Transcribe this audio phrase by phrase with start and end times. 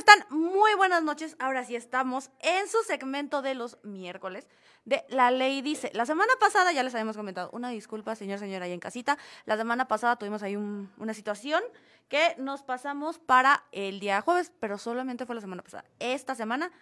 [0.00, 0.24] están?
[0.30, 1.36] Muy buenas noches.
[1.38, 4.48] Ahora sí estamos en su segmento de los miércoles
[4.86, 5.90] de La Ley Dice.
[5.92, 9.18] La semana pasada ya les habíamos comentado, una disculpa, señor, señora, ahí en casita.
[9.44, 11.62] La semana pasada tuvimos ahí una situación
[12.08, 15.84] que nos pasamos para el día jueves, pero solamente fue la semana pasada.
[15.98, 16.72] Esta semana,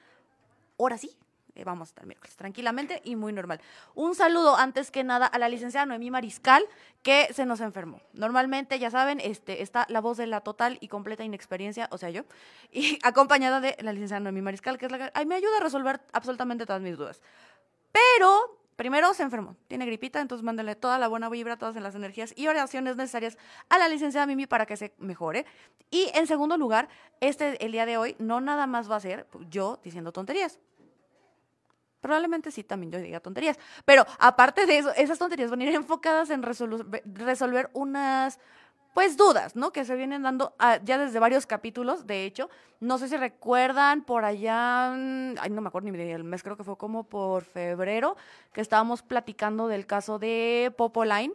[0.79, 1.17] ahora sí,
[1.59, 3.61] eh, vamos a estar miércoles, tranquilamente y muy normal.
[3.95, 6.65] Un saludo antes que nada a la licenciada Noemí Mariscal,
[7.03, 8.01] que se nos enfermó.
[8.13, 12.11] Normalmente, ya saben, este, está la voz de la total y completa inexperiencia, o sea,
[12.11, 12.23] yo,
[12.71, 16.01] y acompañada de la licenciada Noemí Mariscal, que es la que me ayuda a resolver
[16.13, 17.21] absolutamente todas mis dudas.
[17.91, 22.33] Pero Primero se enfermó, tiene gripita, entonces mándale toda la buena vibra, todas las energías
[22.37, 23.37] y oraciones necesarias
[23.69, 25.47] a la licenciada Mimi para que se mejore.
[25.91, 26.89] Y en segundo lugar,
[27.21, 30.61] este el día de hoy no nada más va a ser yo diciendo tonterías.
[32.01, 33.59] Probablemente sí, también yo diga tonterías.
[33.85, 38.39] Pero aparte de eso, esas tonterías van a ir enfocadas en resolver unas,
[38.95, 39.73] pues, dudas, ¿no?
[39.73, 42.51] Que se vienen dando ah, ya desde varios capítulos, de hecho.
[42.81, 46.57] No sé si recuerdan por allá, mm, ay, no me acuerdo ni el mes, creo
[46.57, 48.17] que fue como por febrero,
[48.53, 51.35] que estábamos platicando del caso de Popoline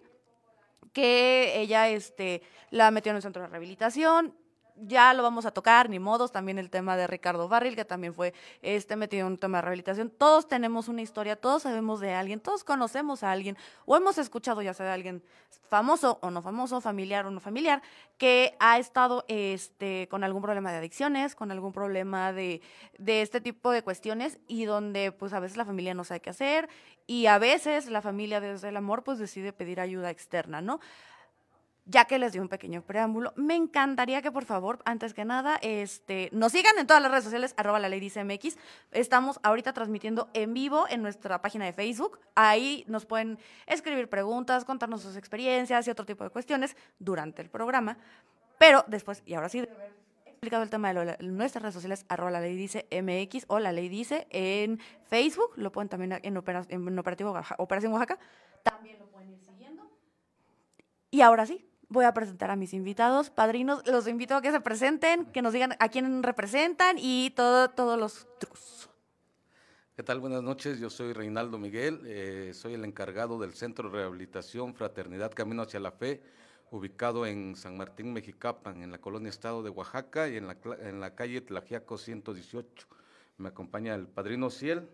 [0.94, 4.34] que ella este, la metió en el centro de rehabilitación,
[4.76, 8.14] ya lo vamos a tocar, ni modos, también el tema de Ricardo Barril, que también
[8.14, 10.10] fue este metido en un tema de rehabilitación.
[10.10, 14.62] Todos tenemos una historia, todos sabemos de alguien, todos conocemos a alguien, o hemos escuchado
[14.62, 15.24] ya sea de alguien
[15.70, 17.82] famoso o no famoso, familiar o no familiar,
[18.18, 22.62] que ha estado este, con algún problema de adicciones, con algún problema de,
[22.98, 26.30] de este tipo de cuestiones, y donde pues a veces la familia no sabe qué
[26.30, 26.70] hacer,
[27.06, 30.80] y a veces la familia desde el amor pues decide pedir ayuda externa, ¿no?
[31.86, 35.60] Ya que les di un pequeño preámbulo, me encantaría que por favor, antes que nada,
[35.62, 38.58] este, nos sigan en todas las redes sociales, arroba la ley MX.
[38.92, 42.20] Estamos ahorita transmitiendo en vivo en nuestra página de Facebook.
[42.36, 47.50] Ahí nos pueden escribir preguntas, contarnos sus experiencias y otro tipo de cuestiones durante el
[47.50, 47.98] programa.
[48.58, 49.66] Pero después, y ahora sí,
[50.26, 53.90] explicado el tema de nuestras redes sociales, arroba la ley dice MX o la ley
[53.90, 56.38] dice en Facebook, lo pueden también en,
[56.70, 58.20] en Operativo Operación Oaxaca,
[58.64, 59.90] también lo pueden ir siguiendo.
[61.12, 63.86] Y ahora sí, voy a presentar a mis invitados, padrinos.
[63.88, 67.98] Los invito a que se presenten, que nos digan a quién representan y todo, todos
[67.98, 68.90] los trucos.
[69.96, 70.20] ¿Qué tal?
[70.20, 70.80] Buenas noches.
[70.80, 72.02] Yo soy Reinaldo Miguel.
[72.06, 76.24] Eh, soy el encargado del Centro de Rehabilitación Fraternidad Camino hacia la Fe,
[76.72, 81.00] ubicado en San Martín, Mexicapan, en la colonia Estado de Oaxaca y en la, en
[81.00, 82.88] la calle Tlajiaco 118.
[83.38, 84.90] Me acompaña el padrino Ciel.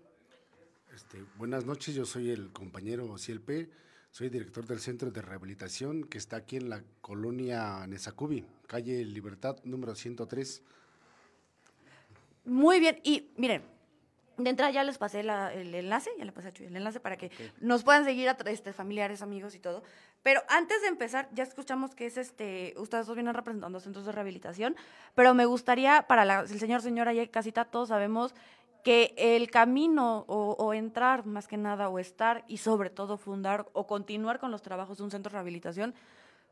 [0.94, 1.96] Este, buenas noches.
[1.96, 3.70] Yo soy el compañero Ciel P
[4.12, 9.58] soy director del Centro de Rehabilitación que está aquí en la colonia Nezacubi, calle Libertad
[9.64, 10.64] número 103.
[12.46, 13.64] Muy bien, y miren,
[14.38, 17.18] de entrada ya les pasé el enlace, ya le pasé a Chuy el enlace para
[17.18, 19.84] que nos puedan seguir a este, familiares, amigos y todo.
[20.24, 24.12] Pero antes de empezar, ya escuchamos que es este, ustedes dos vienen representando centros de
[24.12, 24.76] rehabilitación,
[25.16, 28.34] pero me gustaría, para el señor, señora y casita, todos sabemos
[28.84, 33.88] que el camino o, entrar más que nada o estar y sobre todo fundar o
[33.88, 35.94] continuar con los trabajos de un centro de rehabilitación,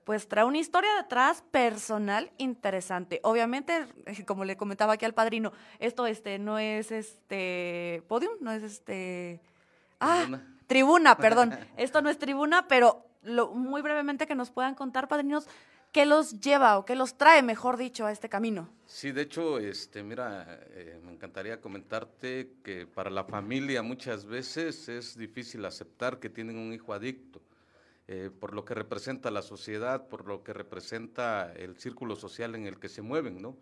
[0.03, 3.19] pues trae una historia detrás personal interesante.
[3.23, 3.87] Obviamente,
[4.25, 9.41] como le comentaba aquí al padrino, esto este no es este podium, no es este
[9.99, 11.57] ah, tribuna, tribuna perdón.
[11.77, 15.47] esto no es tribuna, pero lo, muy brevemente que nos puedan contar, padrinos,
[15.91, 18.69] ¿Qué los lleva o qué los trae, mejor dicho, a este camino?
[18.85, 24.89] Sí, de hecho, este, mira, eh, me encantaría comentarte que para la familia muchas veces
[24.89, 27.41] es difícil aceptar que tienen un hijo adicto,
[28.07, 32.65] eh, por lo que representa la sociedad, por lo que representa el círculo social en
[32.65, 33.57] el que se mueven, ¿no?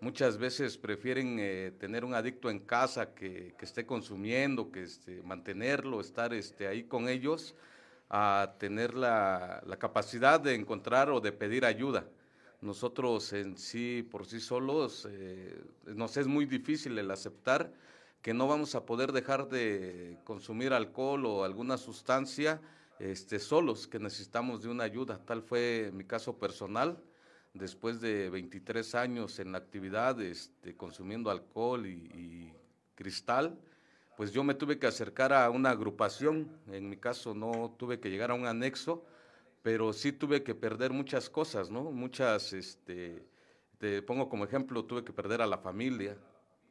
[0.00, 5.22] Muchas veces prefieren eh, tener un adicto en casa que, que esté consumiendo, que este,
[5.22, 7.56] mantenerlo, estar este, ahí con ellos,
[8.10, 12.06] a tener la, capacidad de encontrar o de pedir ayuda.
[12.60, 17.72] Nosotros en sí, por sí solos, eh, nos es muy difícil el aceptar
[18.22, 22.60] que no vamos a poder dejar de consumir alcohol o alguna sustancia
[22.98, 25.20] este, solos, que necesitamos de una ayuda.
[25.24, 27.00] Tal fue mi caso personal,
[27.54, 32.52] después de 23 años en la actividad, este, consumiendo alcohol y
[32.96, 33.56] cristal,
[34.18, 38.10] pues yo me tuve que acercar a una agrupación, en mi caso no tuve que
[38.10, 39.04] llegar a un anexo,
[39.62, 41.92] pero sí tuve que perder muchas cosas, ¿no?
[41.92, 43.24] Muchas, este,
[43.78, 46.16] te pongo como ejemplo, tuve que perder a la familia,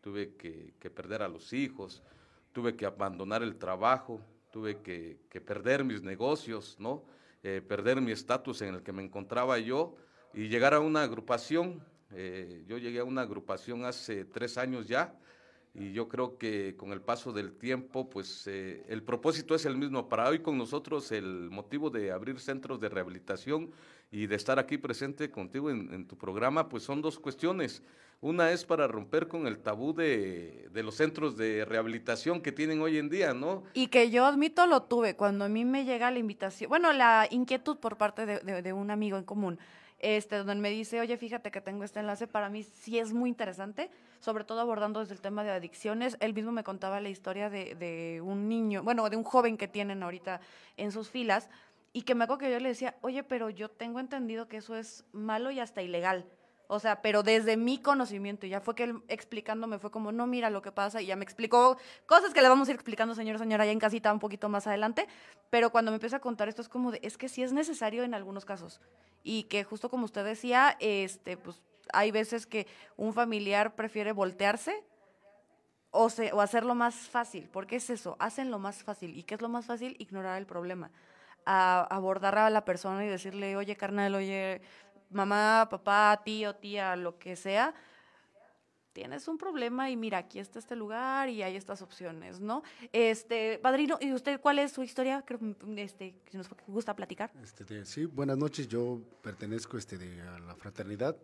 [0.01, 2.03] tuve que, perder a los hijos,
[2.51, 4.19] tuve que abandonar el trabajo,
[4.51, 7.05] tuve que, perder mis negocios, ¿no?
[7.43, 9.95] Eh, perder mi estatus en el que me encontraba yo
[10.33, 11.81] y llegar a una agrupación.
[12.11, 15.17] Eh, yo llegué a una agrupación hace tres años ya,
[15.77, 19.77] y yo creo que con el paso del tiempo, pues eh, el propósito es el
[19.77, 20.09] mismo.
[20.09, 23.69] Para hoy con nosotros el motivo de abrir centros de rehabilitación
[24.09, 27.83] y de estar aquí presente contigo en, tu programa, pues son dos cuestiones.
[28.21, 32.81] Una es para romper con el tabú de, de, los centros de rehabilitación que tienen
[32.81, 33.63] hoy en día, ¿no?
[33.75, 37.27] Y que yo admito lo tuve cuando a mí me llega la invitación, bueno, la
[37.29, 39.59] inquietud por parte de, de, de un amigo en común,
[39.99, 43.29] este, donde me dice, oye, fíjate que tengo este enlace, para mí sí es muy
[43.29, 43.89] interesante,
[44.19, 46.17] sobre todo abordando desde el tema de adicciones.
[46.19, 49.67] Él mismo me contaba la historia de, de un niño, bueno, de un joven que
[49.67, 50.39] tienen ahorita
[50.77, 51.49] en sus filas,
[51.93, 54.75] y que me acuerdo que yo le decía, oye, pero yo tengo entendido que eso
[54.75, 56.25] es malo y hasta ilegal.
[56.69, 60.49] O sea, pero desde mi conocimiento, ya fue que él explicándome fue como, no, mira
[60.49, 63.39] lo que pasa, y ya me explicó cosas que le vamos a ir explicando, señor,
[63.39, 65.07] señora, ya en casita un poquito más adelante,
[65.49, 68.03] pero cuando me empieza a contar esto es como de, es que sí es necesario
[68.03, 68.81] en algunos casos,
[69.23, 72.67] y que justo como usted decía, este, pues hay veces que
[72.97, 74.83] un familiar prefiere voltearse
[75.91, 79.35] o, se, o hacerlo más fácil, porque es eso, hacen lo más fácil, ¿y qué
[79.35, 79.95] es lo más fácil?
[79.99, 80.91] Ignorar el problema.
[81.49, 84.59] Abordar a la persona y decirle, oye, carnal, oye,
[85.09, 87.73] mamá, papá, tío, tía, lo que sea,
[88.97, 92.63] tienes un problema y mira, aquí está este lugar y hay estas opciones, ¿no?
[92.91, 95.23] Este, padrino, ¿y usted cuál es su historia?
[95.23, 95.39] Creo,
[95.75, 97.31] este, nos gusta platicar.
[97.43, 101.15] Este, sí, buenas noches, yo pertenezco este, de, a la fraternidad.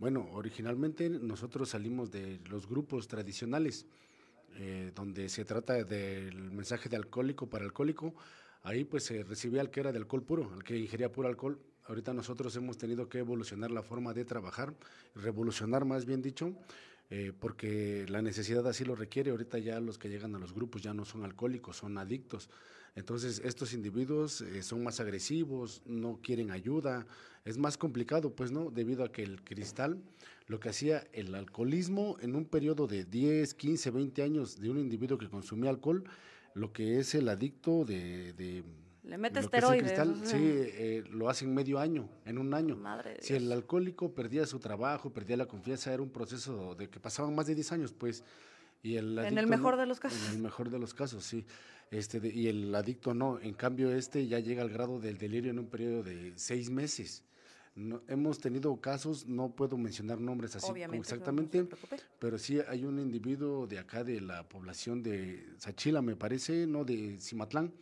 [0.00, 3.86] Bueno, originalmente nosotros salimos de los grupos tradicionales,
[4.56, 8.16] eh, donde se trata del mensaje de alcohólico para alcohólico.
[8.64, 11.60] Ahí pues se recibía al que era de alcohol puro, al que ingería puro alcohol,
[11.84, 14.74] Ahorita nosotros hemos tenido que evolucionar la forma de trabajar,
[15.14, 16.54] revolucionar más bien dicho,
[17.10, 19.32] eh, porque la necesidad así lo requiere.
[19.32, 22.48] Ahorita ya los que llegan a los grupos ya no son alcohólicos, son adictos.
[22.94, 27.06] Entonces estos individuos eh, son más agresivos, no quieren ayuda,
[27.44, 30.00] es más complicado, pues no, debido a que el cristal,
[30.46, 34.78] lo que hacía el alcoholismo en un periodo de 10, 15, 20 años de un
[34.78, 36.04] individuo que consumía alcohol,
[36.54, 38.62] lo que es el adicto de, de
[39.04, 39.82] le mete esteroides.
[39.82, 42.76] Cristal, sí, eh, lo hace en medio año, en un año.
[42.76, 47.00] Madre si el alcohólico perdía su trabajo, perdía la confianza, era un proceso de que
[47.00, 48.24] pasaban más de 10 años, pues.
[48.82, 50.28] Y el en el mejor de los casos.
[50.28, 51.44] En el mejor de los casos, sí.
[51.90, 53.38] Este, de, y el adicto no.
[53.40, 57.24] En cambio, este ya llega al grado del delirio en un periodo de seis meses.
[57.74, 61.68] No, hemos tenido casos, no puedo mencionar nombres así como exactamente, no
[62.18, 66.84] pero sí hay un individuo de acá de la población de Sachila, me parece, no
[66.84, 67.72] de Cimatlán,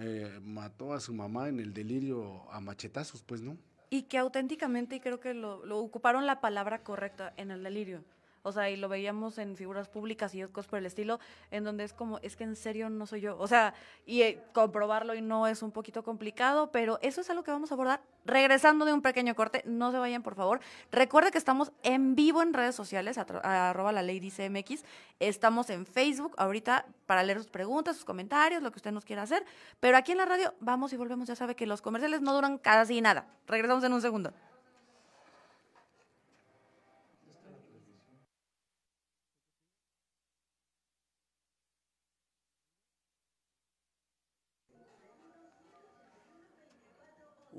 [0.00, 3.56] eh, mató a su mamá en el delirio a machetazos, pues, ¿no?
[3.90, 8.04] Y que auténticamente, y creo que lo, lo ocuparon la palabra correcta en el delirio.
[8.42, 11.20] O sea, y lo veíamos en figuras públicas y cosas por el estilo,
[11.50, 13.36] en donde es como, es que en serio no soy yo.
[13.38, 13.74] O sea,
[14.06, 17.70] y eh, comprobarlo y no es un poquito complicado, pero eso es algo que vamos
[17.70, 19.62] a abordar regresando de un pequeño corte.
[19.66, 20.60] No se vayan, por favor.
[20.90, 24.50] Recuerde que estamos en vivo en redes sociales, a, arroba la ley dice.
[25.18, 29.22] Estamos en Facebook ahorita para leer sus preguntas, sus comentarios, lo que usted nos quiera
[29.22, 29.44] hacer.
[29.80, 31.28] Pero aquí en la radio vamos y volvemos.
[31.28, 33.26] Ya sabe que los comerciales no duran casi nada.
[33.46, 34.32] Regresamos en un segundo.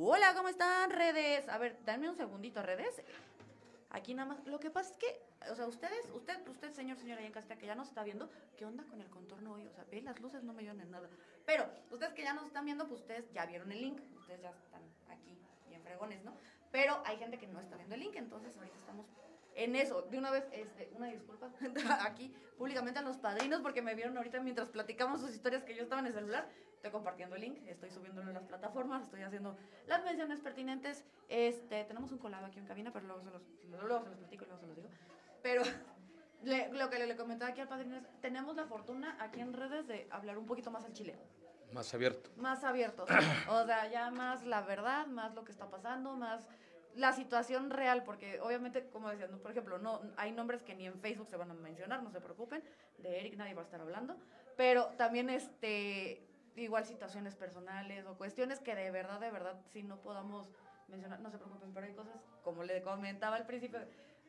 [0.03, 1.47] Hola, ¿cómo están, redes?
[1.47, 3.03] A ver, dame un segundito, redes.
[3.91, 4.47] Aquí nada más.
[4.47, 5.21] Lo que pasa es que,
[5.51, 8.27] o sea, ustedes, usted, usted, señor, señora, ahí en casita, que ya nos está viendo,
[8.57, 9.67] ¿qué onda con el contorno hoy?
[9.67, 11.07] O sea, ve, las luces no me ayudan en nada.
[11.45, 13.99] Pero, ustedes que ya nos están viendo, pues ustedes ya vieron el link.
[14.17, 14.81] Ustedes ya están
[15.11, 15.37] aquí,
[15.69, 16.33] bien fregones, ¿no?
[16.71, 19.05] Pero hay gente que no está viendo el link, entonces ahorita estamos
[19.53, 20.01] en eso.
[20.09, 21.51] De una vez, este, una disculpa
[22.07, 25.83] aquí públicamente a los padrinos porque me vieron ahorita mientras platicamos sus historias que yo
[25.83, 26.47] estaba en el celular
[26.81, 31.05] estoy compartiendo el link, estoy subiéndolo en las plataformas, estoy haciendo las menciones pertinentes.
[31.29, 34.45] Este, tenemos un colado aquí en cabina, pero luego se los, luego se los platico
[34.45, 34.89] y luego se los digo.
[35.43, 35.61] Pero
[36.43, 39.53] le, lo que le, le, comentaba aquí al padrino es, tenemos la fortuna aquí en
[39.53, 41.15] redes de hablar un poquito más al chile.
[41.71, 42.31] Más abierto.
[42.37, 43.05] Más abierto.
[43.49, 46.47] o sea, ya más la verdad, más lo que está pasando, más
[46.95, 50.99] la situación real, porque obviamente, como decía, por ejemplo, no hay nombres que ni en
[50.99, 52.63] Facebook se van a mencionar, no se preocupen,
[52.97, 54.17] de Eric nadie va a estar hablando,
[54.57, 60.01] pero también este igual situaciones personales o cuestiones que de verdad, de verdad, si no
[60.01, 60.47] podamos
[60.87, 63.79] mencionar, no se preocupen, pero hay cosas, como le comentaba al principio,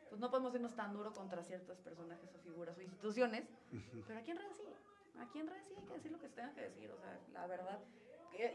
[0.09, 3.45] pues no podemos irnos tan duro contra ciertos personajes o figuras o instituciones,
[4.07, 4.63] pero aquí en redes sí,
[5.19, 7.19] aquí en redes sí hay que decir lo que se tenga que decir, o sea,
[7.33, 7.79] la verdad,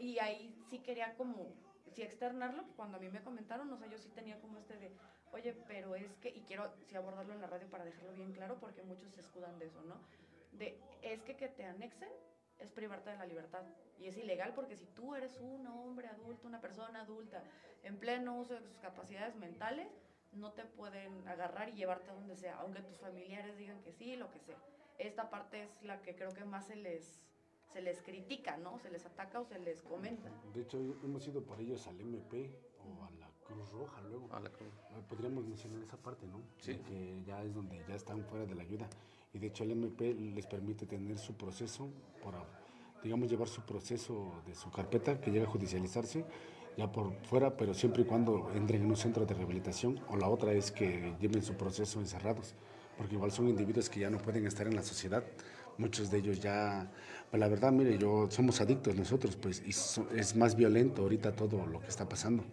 [0.01, 1.53] y ahí sí quería como,
[1.91, 4.91] sí externarlo, cuando a mí me comentaron, o sea, yo sí tenía como este de,
[5.31, 8.57] oye, pero es que, y quiero sí abordarlo en la radio para dejarlo bien claro,
[8.59, 9.95] porque muchos se escudan de eso, ¿no?
[10.53, 12.09] De, es que que te anexen
[12.59, 13.63] es privarte de la libertad.
[13.97, 17.43] Y es ilegal porque si tú eres un hombre adulto, una persona adulta,
[17.83, 19.87] en pleno uso de tus capacidades mentales,
[20.33, 24.15] no te pueden agarrar y llevarte a donde sea, aunque tus familiares digan que sí,
[24.15, 24.57] lo que sea.
[24.97, 27.21] Esta parte es la que creo que más se les,
[27.71, 28.77] se les critica, ¿no?
[28.79, 30.29] Se les ataca o se les comenta.
[30.53, 34.27] De hecho, hemos ido por ellos al MP o a la Cruz Roja luego.
[34.31, 34.73] Ah, la Cruz.
[35.07, 36.43] Podríamos mencionar esa parte, ¿no?
[36.57, 36.73] Sí.
[36.73, 38.89] De Que ya es donde ya están fuera de la ayuda.
[39.33, 41.89] Y de hecho el MP les permite tener su proceso,
[42.23, 42.33] por,
[43.03, 46.25] digamos, llevar su proceso de su carpeta que llega a judicializarse
[46.77, 49.99] ya por fuera, pero siempre y cuando entren en un centro de rehabilitación.
[50.07, 52.55] O la otra es que lleven su proceso encerrados,
[52.97, 55.23] porque igual son individuos que ya no pueden estar en la sociedad.
[55.77, 56.89] Muchos de ellos ya,
[57.29, 61.35] pues la verdad, mire, yo somos adictos nosotros, pues, y so- es más violento ahorita
[61.35, 62.43] todo lo que está pasando.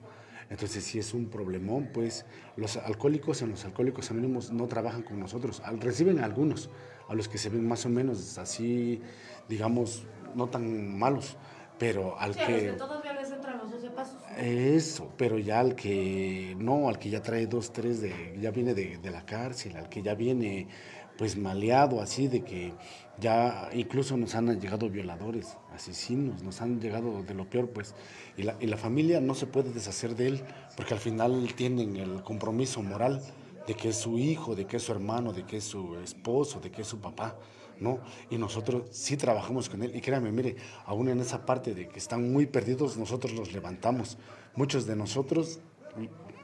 [0.50, 2.24] Entonces sí es un problemón, pues
[2.56, 6.70] los alcohólicos en los alcohólicos anónimos no trabajan con nosotros, al- reciben a algunos,
[7.08, 9.02] a los que se ven más o menos así,
[9.48, 11.36] digamos, no tan malos,
[11.78, 12.70] pero al Sí, a los que...
[12.70, 14.22] que todavía les entran los 12 pasos.
[14.36, 18.74] Eso, pero ya al que no, al que ya trae dos, tres, de, ya viene
[18.74, 20.68] de, de la cárcel, al que ya viene
[21.16, 22.76] pues maleado así, de que
[23.16, 27.94] ya incluso nos han llegado violadores, asesinos, nos han llegado de lo peor pues,
[28.36, 30.44] y la, y la familia no se puede deshacer de él,
[30.76, 33.22] porque al final tienen el compromiso moral
[33.66, 36.60] de que es su hijo, de que es su hermano, de que es su esposo,
[36.60, 37.36] de que es su papá.
[37.80, 37.98] ¿no?
[38.30, 39.94] Y nosotros sí trabajamos con él.
[39.94, 40.56] Y créanme, mire,
[40.86, 44.18] aún en esa parte de que están muy perdidos, nosotros los levantamos.
[44.54, 45.60] Muchos de nosotros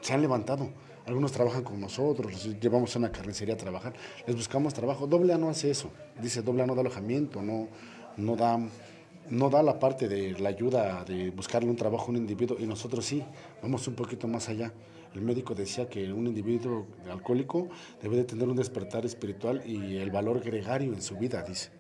[0.01, 0.71] se han levantado.
[1.07, 3.93] Algunos trabajan con nosotros, los llevamos a una carnicería a trabajar,
[4.25, 5.09] les buscamos trabajo.
[5.09, 5.91] Doble A no hace eso.
[6.21, 7.69] Dice, doble A no da alojamiento, no,
[8.17, 8.61] no, da,
[9.31, 12.67] no da la parte de la ayuda de buscarle un trabajo a un individuo y
[12.67, 13.25] nosotros sí,
[13.63, 14.73] vamos un poquito más allá.
[15.15, 17.69] El médico decía que un individuo alcohólico
[18.01, 21.71] debe de tener un despertar espiritual y el valor gregario en su vida, dice.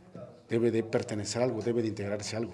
[0.49, 2.52] Debe de pertenecer a algo, debe de integrarse a algo.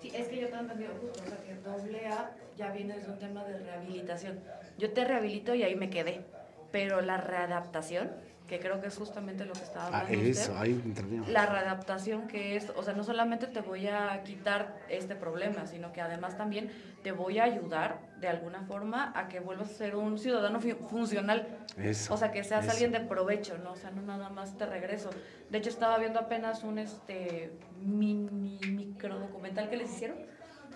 [0.00, 2.98] Sí, es que yo te he entendido justo, o sea, que doble A ya viene
[2.98, 4.38] de un tema de rehabilitación.
[4.78, 6.20] Yo te rehabilito y ahí me quedé,
[6.70, 8.12] pero la readaptación,
[8.46, 11.24] que creo que es justamente lo que estaba Ah, hablando eso, usted, ahí intervino.
[11.28, 15.92] la readaptación que es, o sea, no solamente te voy a quitar este problema, sino
[15.92, 16.70] que además también
[17.02, 20.76] te voy a ayudar de alguna forma a que vuelvas a ser un ciudadano fu-
[20.88, 21.46] funcional.
[21.78, 22.72] Eso, O sea, que seas eso.
[22.72, 23.72] alguien de provecho, ¿no?
[23.72, 25.08] O sea, no nada más te regreso.
[25.48, 30.18] De hecho, estaba viendo apenas un este mini micro documental que les hicieron,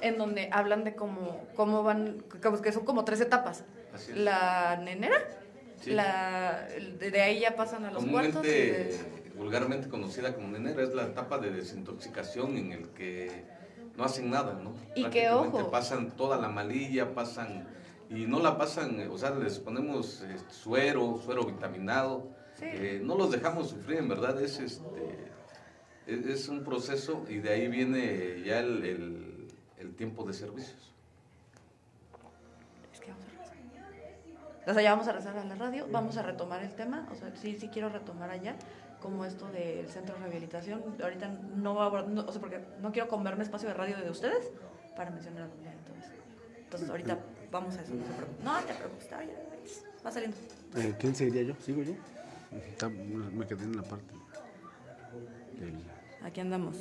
[0.01, 2.23] en donde hablan de cómo, cómo van,
[2.63, 3.65] que son como tres etapas.
[3.95, 4.17] Así es.
[4.19, 5.19] La nenera,
[5.81, 5.91] Sí.
[5.91, 6.67] la,
[6.99, 8.45] de, ahí ya pasan a los cuartos.
[8.45, 8.99] y de-
[9.37, 13.45] vulgarmente conocida como nenera, es la etapa de desintoxicación en el que
[13.97, 14.75] no hacen nada, ¿no?
[14.97, 15.71] Y que, ojo.
[15.71, 17.69] pasan toda la malilla, pasan,
[18.11, 22.65] y no la pasan, o sea, les ponemos eh, suero, suero vitaminado, Sí.
[22.67, 25.31] eh, no los dejamos sufrir, en verdad, es este,
[26.09, 30.93] es, es un proceso y de ahí viene ya el, el- el tiempo de servicios.
[34.69, 37.09] O sea, ya vamos a regresar a la radio, vamos a retomar el tema.
[37.11, 38.55] O sea, sí, sí quiero retomar allá,
[39.01, 40.83] como esto del centro de rehabilitación.
[41.03, 44.51] Ahorita no va no, o sea, porque no quiero comerme espacio de radio de ustedes
[44.95, 46.13] para mencionar a Dulce, entonces.
[46.59, 47.19] Entonces, ahorita
[47.51, 48.45] vamos a eso, no se.
[48.45, 49.37] No te preocupes, está bien,
[50.05, 50.37] va saliendo.
[50.77, 51.55] Eh, ¿Quién seguiría yo?
[51.61, 51.95] ¿Sigo yo?
[52.53, 54.13] Está- me quedé en la parte
[55.59, 55.79] del...
[56.23, 56.77] Aquí andamos.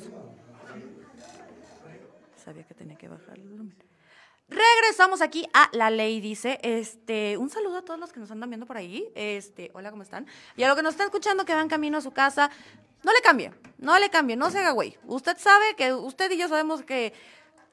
[2.36, 3.87] Sabía que tenía que bajar el volumen.
[4.48, 6.58] Regresamos aquí a La Ley Dice.
[6.62, 9.06] Este, un saludo a todos los que nos andan viendo por ahí.
[9.14, 10.26] Este, hola, ¿cómo están?
[10.56, 12.50] Y a los que nos están escuchando que van camino a su casa,
[13.02, 14.96] no le cambie, no le cambie, no se haga güey.
[15.06, 17.12] Usted sabe que usted y yo sabemos que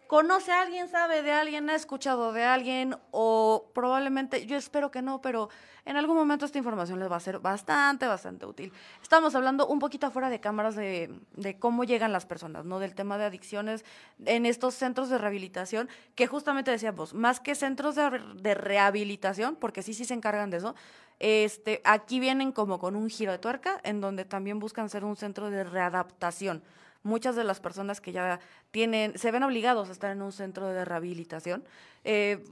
[0.07, 5.01] conoce a alguien, sabe de alguien, ha escuchado de alguien o probablemente, yo espero que
[5.01, 5.50] no, pero
[5.85, 8.74] en algún momento esta información les va a ser bastante, bastante útil.
[9.01, 11.09] Estamos hablando un poquito afuera de cámaras de,
[11.59, 12.79] cómo llegan las personas, ¿no?
[12.79, 13.85] Del tema de adicciones
[14.25, 19.83] en estos centros de rehabilitación, que justamente decíamos, más que centros de, de rehabilitación, porque
[19.83, 20.75] sí, sí se encargan de eso,
[21.19, 25.15] este, aquí vienen como con un giro de tuerca, en donde también buscan ser un
[25.15, 26.63] centro de readaptación
[27.05, 28.39] muchas de las personas que ya
[28.71, 31.63] tienen, se ven obligados a estar en un centro de rehabilitación,
[32.03, 32.43] eh,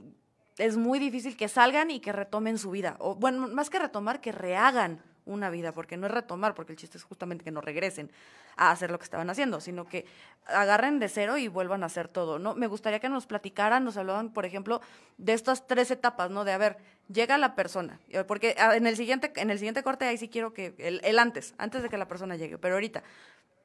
[0.56, 2.96] es muy difícil que salgan y que retomen su vida.
[3.00, 6.78] O, bueno, más que retomar, que rehagan una vida, porque no es retomar, porque el
[6.78, 8.12] chiste es justamente que no regresen
[8.56, 10.06] a hacer lo que estaban haciendo, sino que
[10.46, 12.54] agarren de cero y vuelvan a hacer todo, ¿no?
[12.54, 14.80] Me gustaría que nos platicaran, nos hablaban, por ejemplo,
[15.18, 16.44] de estas tres etapas, ¿no?
[16.44, 16.76] De, a ver,
[17.08, 20.28] llega la persona, eh, porque ah, en el siguiente, en el siguiente corte ahí sí
[20.28, 23.02] quiero que, el, el antes, antes de que la persona llegue, pero ahorita,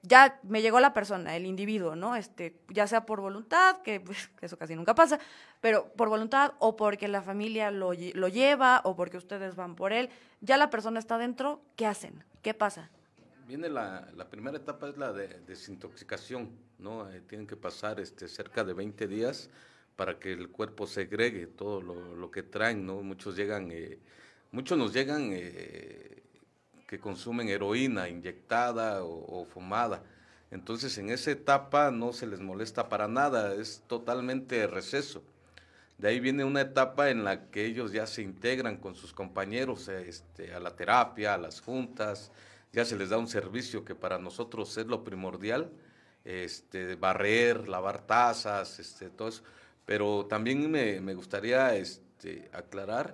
[0.02, 2.16] ya me llegó la persona, el individuo, ¿no?
[2.16, 5.20] Este, ya sea por voluntad, que pues, eso casi nunca pasa,
[5.62, 9.94] pero por voluntad o porque la familia lo, lo lleva o porque ustedes van por
[9.94, 10.10] él,
[10.42, 12.24] ya la persona está dentro, ¿qué hacen?
[12.42, 12.90] ¿Qué pasa?
[13.48, 17.10] Viene la, la primera etapa es la de desintoxicación, ¿no?
[17.10, 19.50] Eh, tienen que pasar este, cerca de 20 días
[19.96, 23.02] para que el cuerpo segregue todo lo, lo que traen, ¿no?
[23.02, 24.00] Muchos llegan, eh,
[24.52, 26.19] muchos nos llegan eh,
[26.90, 30.02] que consumen heroína inyectada o, o fumada.
[30.50, 35.22] Entonces en esa etapa no se les molesta para nada, es totalmente receso.
[36.00, 39.88] De ahí viene una etapa en la que ellos ya se integran con sus compañeros
[39.88, 42.32] este, a la terapia, a las juntas,
[42.74, 45.70] ya se les da un servicio que para nosotros es lo primordial,
[46.26, 49.44] este, barrer, lavar tazas, este, todo eso.
[49.86, 53.14] Pero también me, me gustaría este, aclarar,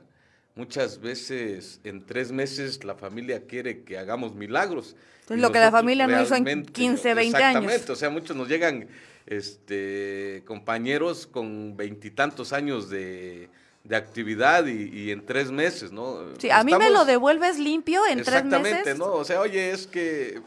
[0.56, 4.96] muchas veces en tres meses la familia quiere que hagamos milagros.
[5.22, 7.64] Entonces, lo que la familia no hizo en 15, 20 años.
[7.64, 8.88] Exactamente, o sea, muchos nos llegan
[9.26, 13.50] este, compañeros con veintitantos años de,
[13.84, 16.20] de actividad y, en tres meses, ¿no?
[16.38, 18.66] Sí, a mí me lo devuelves limpio en tres meses.
[18.66, 19.14] Exactamente, ¿no?
[19.14, 20.42] O sea, oye, es que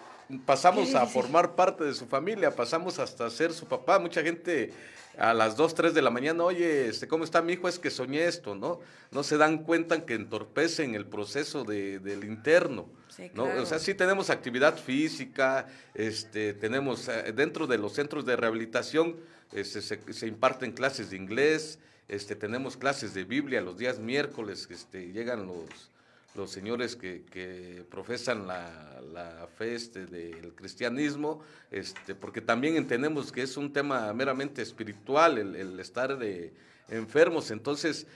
[0.47, 3.99] pasamos a formar parte de su familia, pasamos hasta ser su papá.
[3.99, 4.73] Mucha gente
[5.19, 7.69] a las 2, 3 de la mañana, oye, este, ¿cómo está mi hijo?
[7.69, 8.81] Es que soñé esto, ¿no?
[9.11, 12.89] No se dan cuenta que entorpecen el proceso de, del interno.
[13.35, 13.45] ¿no?
[13.45, 19.17] O sea, sí tenemos actividad física, este, tenemos eh, dentro de los centros de rehabilitación
[19.53, 24.69] este, se, se, imparten clases de inglés, este, tenemos clases de Biblia los días miércoles,
[24.71, 25.91] este, llegan los,
[26.35, 33.57] los señores que, profesan la, fe este, del cristianismo, este, porque también entendemos que es
[33.57, 36.53] un tema meramente espiritual el, estar de
[36.89, 37.51] enfermos.
[37.51, 38.07] Entonces,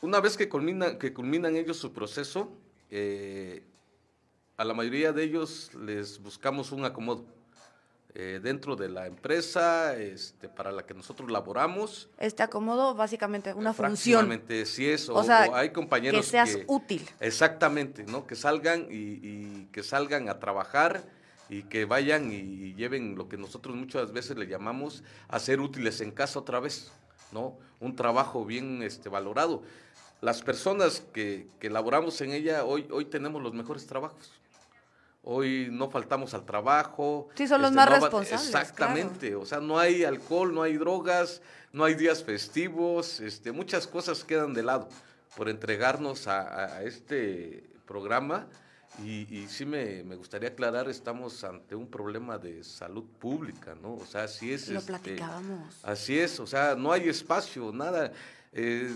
[0.00, 2.50] una vez que, culmina, que culminan ellos su proceso,
[2.90, 3.62] eh,
[4.56, 7.26] a la mayoría de ellos les buscamos un acomodo.
[8.16, 12.08] Eh, dentro de la empresa este, para la que nosotros laboramos.
[12.16, 14.40] Este acomodo, básicamente, una función.
[14.66, 15.08] sí es.
[15.08, 17.04] O, sea, hay compañeros que seas útil.
[17.18, 18.24] Exactamente, ¿no?
[18.24, 21.02] Que salgan y, que salgan a trabajar
[21.48, 26.00] y que vayan y, lleven lo que nosotros muchas veces le llamamos a ser útiles
[26.00, 26.92] en casa otra vez,
[27.32, 27.58] ¿no?
[27.80, 29.64] Un trabajo bien este, valorado.
[30.20, 34.30] Las personas que, que laboramos en ella hoy, hoy tenemos los mejores trabajos
[35.24, 37.28] hoy no faltamos al trabajo.
[37.34, 38.46] Sí, son los este, más responsables.
[38.46, 43.86] Exactamente, o sea, no hay alcohol, no hay drogas, no hay días festivos, este, muchas
[43.86, 44.88] cosas quedan de lado
[45.36, 48.46] por entregarnos a, este programa.
[49.02, 53.94] Y, sí me, gustaría aclarar, estamos ante un problema de salud pública, ¿no?
[53.94, 54.68] O sea, así es.
[54.68, 55.80] Lo este, platicábamos.
[55.82, 58.12] Así es, o sea, no hay espacio, nada.
[58.52, 58.94] Eh,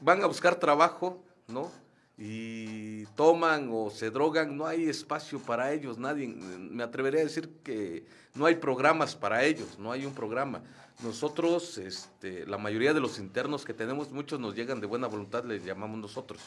[0.00, 1.70] van a buscar trabajo, ¿no?
[2.18, 7.48] Y toman o se drogan, no hay espacio para ellos, nadie, me atrevería a decir
[7.62, 8.04] que
[8.34, 10.62] no hay programas para ellos, no hay un programa.
[11.04, 15.44] Nosotros, este, la mayoría de los internos que tenemos, muchos nos llegan de buena voluntad,
[15.44, 16.40] les llamamos nosotros,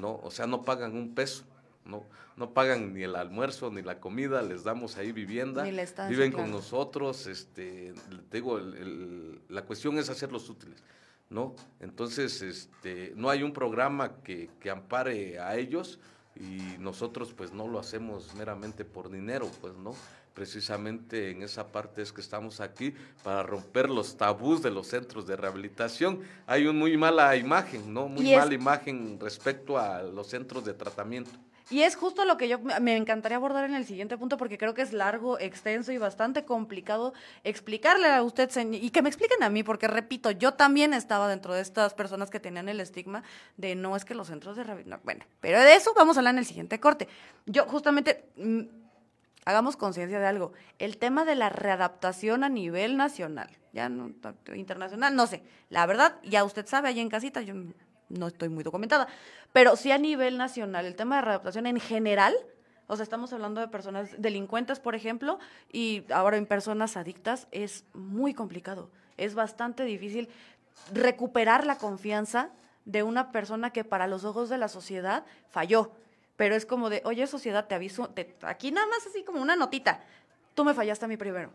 [0.00, 0.18] ¿no?
[0.22, 1.44] O sea, no pagan un peso,
[1.84, 2.06] ¿no?
[2.38, 5.62] No pagan ni el almuerzo ni la comida, les damos ahí vivienda,
[6.08, 7.92] viven con nosotros, este,
[8.32, 8.58] digo,
[9.50, 10.82] la cuestión es hacerlos útiles.
[11.30, 11.54] ¿No?
[11.80, 15.98] Entonces, este, no hay un programa que, que, ampare a ellos
[16.36, 19.94] y nosotros pues no lo hacemos meramente por dinero, pues, ¿no?
[20.34, 25.26] Precisamente en esa parte es que estamos aquí para romper los tabús de los centros
[25.26, 26.20] de rehabilitación.
[26.46, 28.08] Hay una muy mala imagen, ¿no?
[28.08, 31.32] Muy mala imagen respecto a los centros de tratamiento.
[31.70, 34.72] Y es justo lo que yo me encantaría abordar en el siguiente punto porque creo
[34.72, 37.12] que es largo, extenso y bastante complicado
[37.44, 41.52] explicarle a usted y que me expliquen a mí porque repito, yo también estaba dentro
[41.52, 43.22] de estas personas que tenían el estigma
[43.58, 46.34] de no es que los centros de rehabilitación, bueno, pero de eso vamos a hablar
[46.34, 47.06] en el siguiente corte.
[47.44, 48.62] Yo justamente mm,
[49.44, 54.10] hagamos conciencia de algo, el tema de la readaptación a nivel nacional, ya no
[54.54, 57.54] internacional, no sé, la verdad, ya usted sabe, allá en casita yo
[58.08, 59.08] no estoy muy documentada,
[59.52, 62.34] pero sí a nivel nacional, el tema de readaptación en general,
[62.86, 65.38] o sea, estamos hablando de personas delincuentes, por ejemplo,
[65.70, 68.90] y ahora en personas adictas, es muy complicado.
[69.18, 70.30] Es bastante difícil
[70.92, 72.50] recuperar la confianza
[72.86, 75.92] de una persona que para los ojos de la sociedad falló.
[76.36, 78.10] Pero es como de, oye, sociedad, te aviso,
[78.42, 80.00] aquí nada más así como una notita,
[80.54, 81.50] tú me fallaste a mí primero.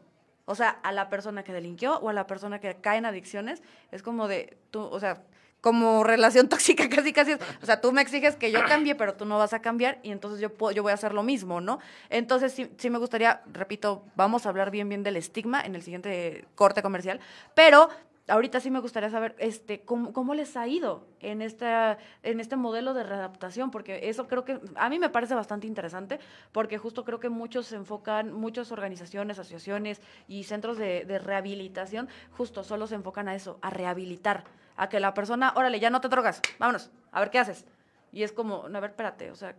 [0.46, 3.63] O sea, a la persona que delinquió o a la persona que cae en adicciones,
[3.92, 5.24] es como de, tú, o sea,
[5.63, 9.23] como relación tóxica casi casi o sea, tú me exiges que yo cambie, pero tú
[9.23, 11.80] no vas a cambiar y entonces yo puedo, yo voy a hacer lo mismo, ¿no?
[12.10, 15.82] Entonces sí, sí me gustaría, repito, vamos a hablar bien bien del estigma en el
[15.82, 17.21] siguiente corte comercial,
[17.56, 17.88] pero
[18.28, 22.58] ahorita sí me gustaría saber este cómo, cómo les ha ido en esta en este
[22.58, 26.19] modelo de readaptación porque eso creo que a mí me parece bastante interesante
[26.52, 32.10] porque justo creo que muchos se enfocan muchas organizaciones asociaciones y centros de, de rehabilitación
[32.38, 34.43] justo solo se enfocan a eso a rehabilitar
[34.76, 37.66] a que la persona, órale, ya no te drogas, vámonos, a ver qué haces.
[38.12, 39.56] Y es como, no, a ver, espérate, o sea,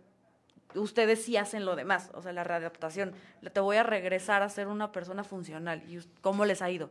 [0.75, 3.13] ustedes sí hacen lo demás, o sea, la readaptación.
[3.51, 5.83] Te voy a regresar a ser una persona funcional.
[5.87, 6.89] ¿Y cómo les ha ido?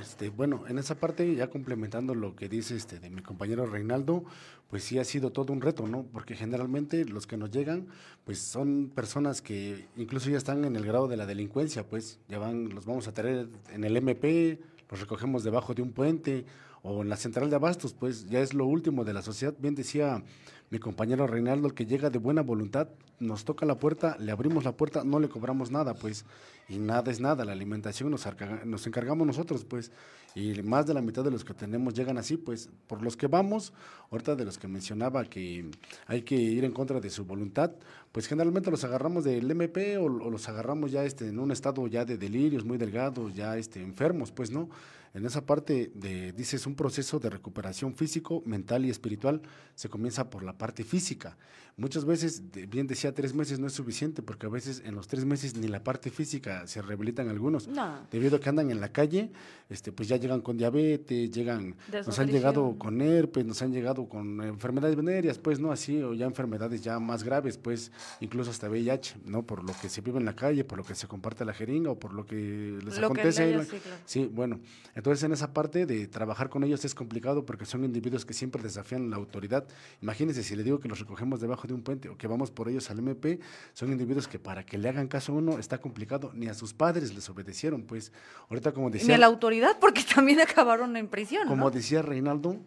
[0.00, 4.24] Este, bueno, en esa parte, ya complementando lo que dice este de mi compañero Reinaldo,
[4.70, 6.04] pues sí ha sido todo un reto, ¿no?
[6.04, 7.88] Porque generalmente los que nos llegan,
[8.24, 12.38] pues son personas que incluso ya están en el grado de la delincuencia, pues ya
[12.38, 14.60] van, los vamos a tener en el MP,
[14.92, 16.44] los recogemos debajo de un puente
[16.82, 19.54] o en la central de abastos, pues ya es lo último de la sociedad.
[19.58, 20.22] Bien decía
[20.70, 22.88] mi compañero Reinaldo, que llega de buena voluntad,
[23.20, 26.24] nos toca la puerta, le abrimos la puerta, no le cobramos nada, pues,
[26.66, 28.26] y nada es nada, la alimentación nos,
[28.64, 29.92] nos encargamos nosotros, pues,
[30.34, 33.26] y más de la mitad de los que tenemos llegan así, pues, por los que
[33.26, 33.74] vamos,
[34.10, 35.70] ahorita de los que mencionaba que
[36.06, 37.72] hay que ir en contra de su voluntad,
[38.10, 41.86] pues generalmente los agarramos del MP o, o los agarramos ya este, en un estado
[41.86, 44.70] ya de delirios muy delgados, ya este, enfermos, pues, ¿no?
[45.14, 49.42] En esa parte de, dices, un proceso de recuperación físico, mental y espiritual
[49.74, 51.36] se comienza por la parte física.
[51.76, 55.24] Muchas veces, bien decía, tres meses no es suficiente porque a veces en los tres
[55.24, 57.68] meses ni la parte física se rehabilitan algunos.
[58.10, 59.32] Debido a que andan en la calle,
[59.70, 64.06] este, pues ya llegan con diabetes, llegan, nos han llegado con herpes, nos han llegado
[64.06, 65.72] con enfermedades venéreas, pues, ¿no?
[65.72, 69.46] Así, o ya enfermedades ya más graves, pues, incluso hasta VIH, ¿no?
[69.46, 71.90] Por lo que se vive en la calle, por lo que se comparte la jeringa
[71.90, 73.66] o por lo que les acontece.
[74.04, 74.60] sí, bueno.
[74.94, 78.62] Entonces, en esa parte de trabajar con ellos es complicado porque son individuos que siempre
[78.62, 79.66] desafían la autoridad.
[80.02, 82.68] Imagínense si le digo que los recogemos debajo de un puente o que vamos por
[82.68, 83.40] ellos al MP,
[83.72, 86.32] son individuos que para que le hagan caso a uno está complicado.
[86.34, 88.12] Ni a sus padres les obedecieron, pues.
[88.48, 89.08] Ahorita, como decía.
[89.08, 91.48] Ni a la autoridad, porque también acabaron en prisión.
[91.48, 92.60] Como decía Reinaldo,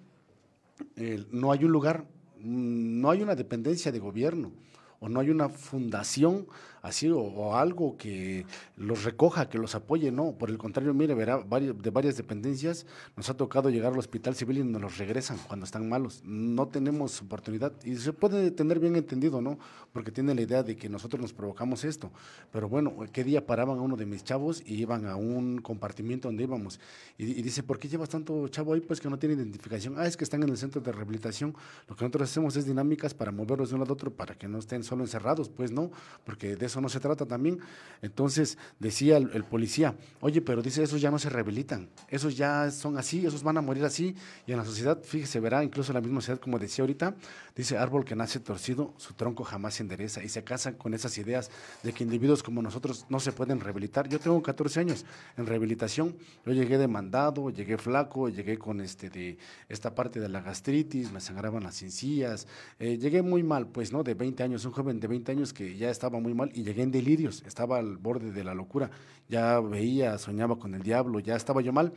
[1.31, 2.05] no hay un lugar,
[2.39, 4.51] mm, no hay una dependencia de gobierno
[4.99, 6.47] o no hay una fundación
[6.85, 8.45] así o, algo que
[8.77, 10.33] los recoja, que los apoye, no.
[10.33, 14.59] Por el contrario, mire, verá, de varias dependencias nos ha tocado llegar al hospital civil
[14.59, 16.21] y nos los regresan cuando están malos.
[16.23, 19.57] No tenemos oportunidad y se puede tener bien entendido, ¿no?
[19.93, 22.11] Porque tiene la idea de que nosotros nos provocamos esto.
[22.51, 26.27] Pero bueno, ¿qué día paraban a uno de mis chavos y iban a un compartimiento
[26.27, 26.79] donde íbamos?
[27.17, 28.81] Y, y dice, ¿por qué llevas tanto chavo ahí?
[28.81, 29.95] Pues que no tiene identificación.
[29.97, 31.55] Ah, es que están en el centro de rehabilitación.
[31.87, 34.47] Lo que nosotros hacemos es dinámicas para moverlos de un lado a otro para que
[34.47, 35.91] no estén solo encerrados, pues no,
[36.25, 37.59] porque de eso no se trata también.
[38.01, 42.97] Entonces decía el, policía, oye, pero dice, esos ya no se rehabilitan, esos ya son
[42.97, 44.15] así, esos van a morir así.
[44.45, 47.15] Y en la sociedad, fíjese, verá, incluso en la misma sociedad, como decía ahorita,
[47.55, 50.23] dice, árbol que nace torcido, su tronco jamás se endereza.
[50.23, 51.49] Y se casan con esas ideas
[51.83, 54.07] de que individuos como nosotros no se pueden rehabilitar.
[54.09, 55.05] Yo tengo 14 años
[55.37, 59.37] en rehabilitación, yo llegué demandado, llegué flaco, llegué con este de
[59.69, 62.47] esta parte de la gastritis, me sangraban las encías,
[62.79, 64.03] eh, llegué muy mal, pues, ¿no?
[64.03, 66.81] De 20 años, un joven de 20 años que ya estaba muy mal y llegué
[66.81, 68.89] en delirios, estaba al borde de la locura,
[69.29, 71.93] ya veía, soñaba con el diablo, ya estaba yo mal.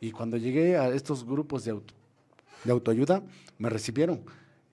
[0.00, 1.78] Y cuando llegué a estos grupos de,
[2.64, 3.22] de autoayuda,
[3.58, 4.24] me recibieron.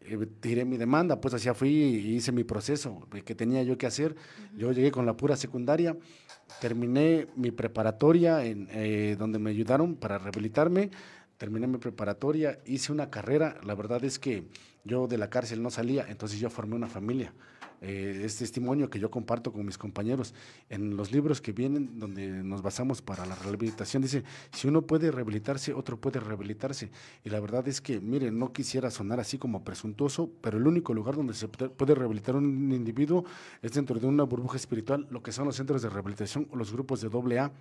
[0.01, 3.87] Eh, tiré mi demanda, pues así fui y hice mi proceso que tenía yo que
[3.87, 4.15] hacer.
[4.55, 5.97] Yo llegué con la pura secundaria,
[6.61, 10.89] terminé mi preparatoria en, eh, donde me ayudaron para rehabilitarme,
[11.37, 14.45] terminé mi preparatoria, hice una carrera, la verdad es que
[14.83, 17.33] yo de la cárcel no salía, entonces yo formé una familia
[17.81, 20.33] eh, es testimonio que yo comparto con mis compañeros.
[20.69, 25.11] En los libros que vienen, donde nos basamos para la rehabilitación, dice, si uno puede
[25.11, 26.89] rehabilitarse, otro puede rehabilitarse.
[27.23, 30.93] Y la verdad es que, miren, no quisiera sonar así como presuntuoso, pero el único
[30.93, 33.25] lugar donde se puede rehabilitar un individuo
[33.61, 36.71] es dentro de una burbuja espiritual, lo que son los centros de rehabilitación o los
[36.71, 37.51] grupos de doble A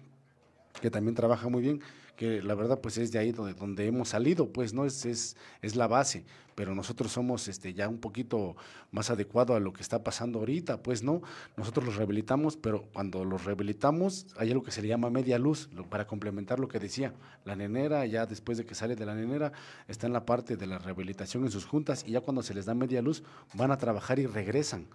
[0.80, 1.80] que también trabaja muy bien,
[2.16, 5.36] que la verdad pues es de ahí donde, donde hemos salido, pues no es, es,
[5.62, 8.56] es la base, pero nosotros somos este, ya un poquito
[8.90, 11.22] más adecuado a lo que está pasando ahorita, pues no,
[11.56, 15.70] nosotros los rehabilitamos, pero cuando los rehabilitamos hay algo que se le llama media luz,
[15.88, 17.14] para complementar lo que decía,
[17.44, 19.52] la nenera ya después de que sale de la nenera
[19.86, 22.66] está en la parte de la rehabilitación en sus juntas y ya cuando se les
[22.66, 23.22] da media luz
[23.54, 24.88] van a trabajar y regresan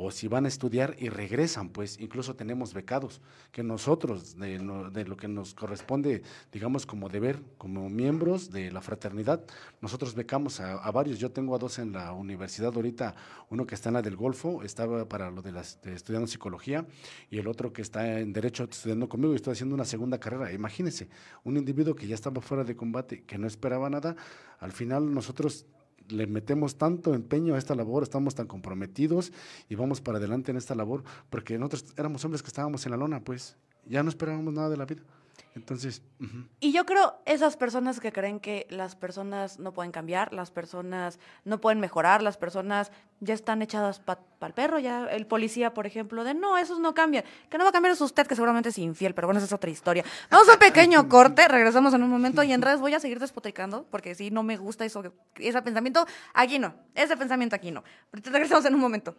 [0.00, 5.16] o si van a estudiar y regresan, pues incluso tenemos becados, que nosotros, de, lo
[5.16, 9.44] que nos corresponde, digamos, como deber, como miembros de la fraternidad,
[9.80, 11.18] nosotros becamos a, varios.
[11.18, 13.16] Yo tengo a dos en la universidad ahorita,
[13.50, 16.86] uno que está en la del Golfo, estaba para lo de, las, estudiando psicología,
[17.28, 20.52] y el otro que está en Derecho estudiando conmigo y estoy haciendo una segunda carrera.
[20.52, 21.08] Imagínense,
[21.42, 24.14] un individuo que ya estaba fuera de combate, que no esperaba nada,
[24.60, 25.66] al final nosotros
[26.08, 29.32] le metemos tanto empeño a esta labor, estamos tan comprometidos
[29.68, 32.96] y vamos para adelante en esta labor, porque nosotros éramos hombres que estábamos en la
[32.96, 35.02] lona, pues ya no esperábamos nada de la vida.
[35.54, 36.02] Entonces.
[36.60, 41.18] Y yo creo esas personas que creen que las personas no pueden cambiar, las personas
[41.44, 45.86] no pueden mejorar, las personas ya están echadas para el perro, ya el policía, por
[45.86, 47.24] ejemplo, de no, esos no cambian.
[47.50, 49.52] Que no va a cambiar es usted, que seguramente es infiel, pero bueno, esa es
[49.52, 50.04] otra historia.
[50.30, 53.18] Vamos a un pequeño corte, regresamos en un momento y en redes voy a seguir
[53.18, 55.02] despotricando, porque si no me gusta eso,
[55.36, 57.82] ese pensamiento, aquí no, ese pensamiento aquí no.
[58.12, 59.16] Regresamos en un momento.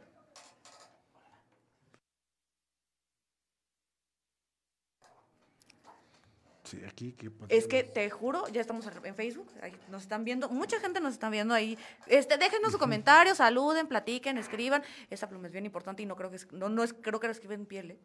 [7.50, 9.48] Es que te juro, ya estamos en Facebook,
[9.90, 11.78] nos están viendo, mucha gente nos está viendo ahí.
[12.08, 14.84] Este, déjenos su comentario, saluden, platiquen, escriban.
[15.10, 17.32] Esta pluma es bien importante y no creo que no, no es, creo que la
[17.32, 17.92] escriben en piel.
[17.92, 18.00] ¿eh?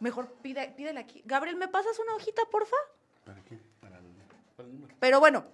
[0.00, 1.22] Mejor pide, pídele aquí.
[1.24, 2.76] Gabriel, ¿me pasas una hojita, porfa?
[3.24, 3.58] ¿Para qué?
[3.80, 4.00] Para
[5.00, 5.46] Pero bueno,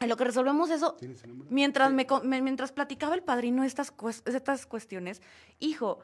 [0.00, 0.96] en lo que resolvemos eso,
[1.50, 2.06] mientras, me,
[2.42, 3.92] mientras platicaba el padrino estas,
[4.26, 5.22] estas cuestiones,
[5.60, 6.00] hijo,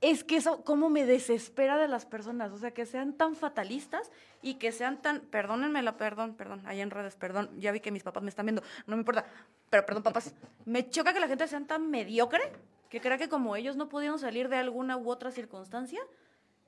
[0.00, 4.10] es que eso, cómo me desespera de las personas, o sea, que sean tan fatalistas
[4.40, 7.90] y que sean tan, perdónenme la, perdón, perdón, ahí en redes, perdón, ya vi que
[7.90, 9.26] mis papás me están viendo, no me importa,
[9.68, 10.34] pero perdón, papás,
[10.64, 12.40] me choca que la gente sea tan mediocre
[12.88, 16.00] que crea que como ellos no pudieron salir de alguna u otra circunstancia,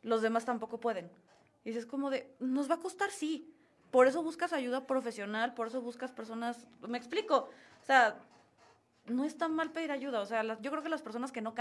[0.02, 1.10] los demás tampoco pueden.
[1.64, 3.52] Y dices como de, nos va a costar, sí.
[3.90, 7.50] Por eso buscas ayuda profesional, por eso buscas personas, me explico,
[7.82, 8.16] o sea,
[9.06, 11.54] no es tan mal pedir ayuda, o sea, yo creo que las personas que no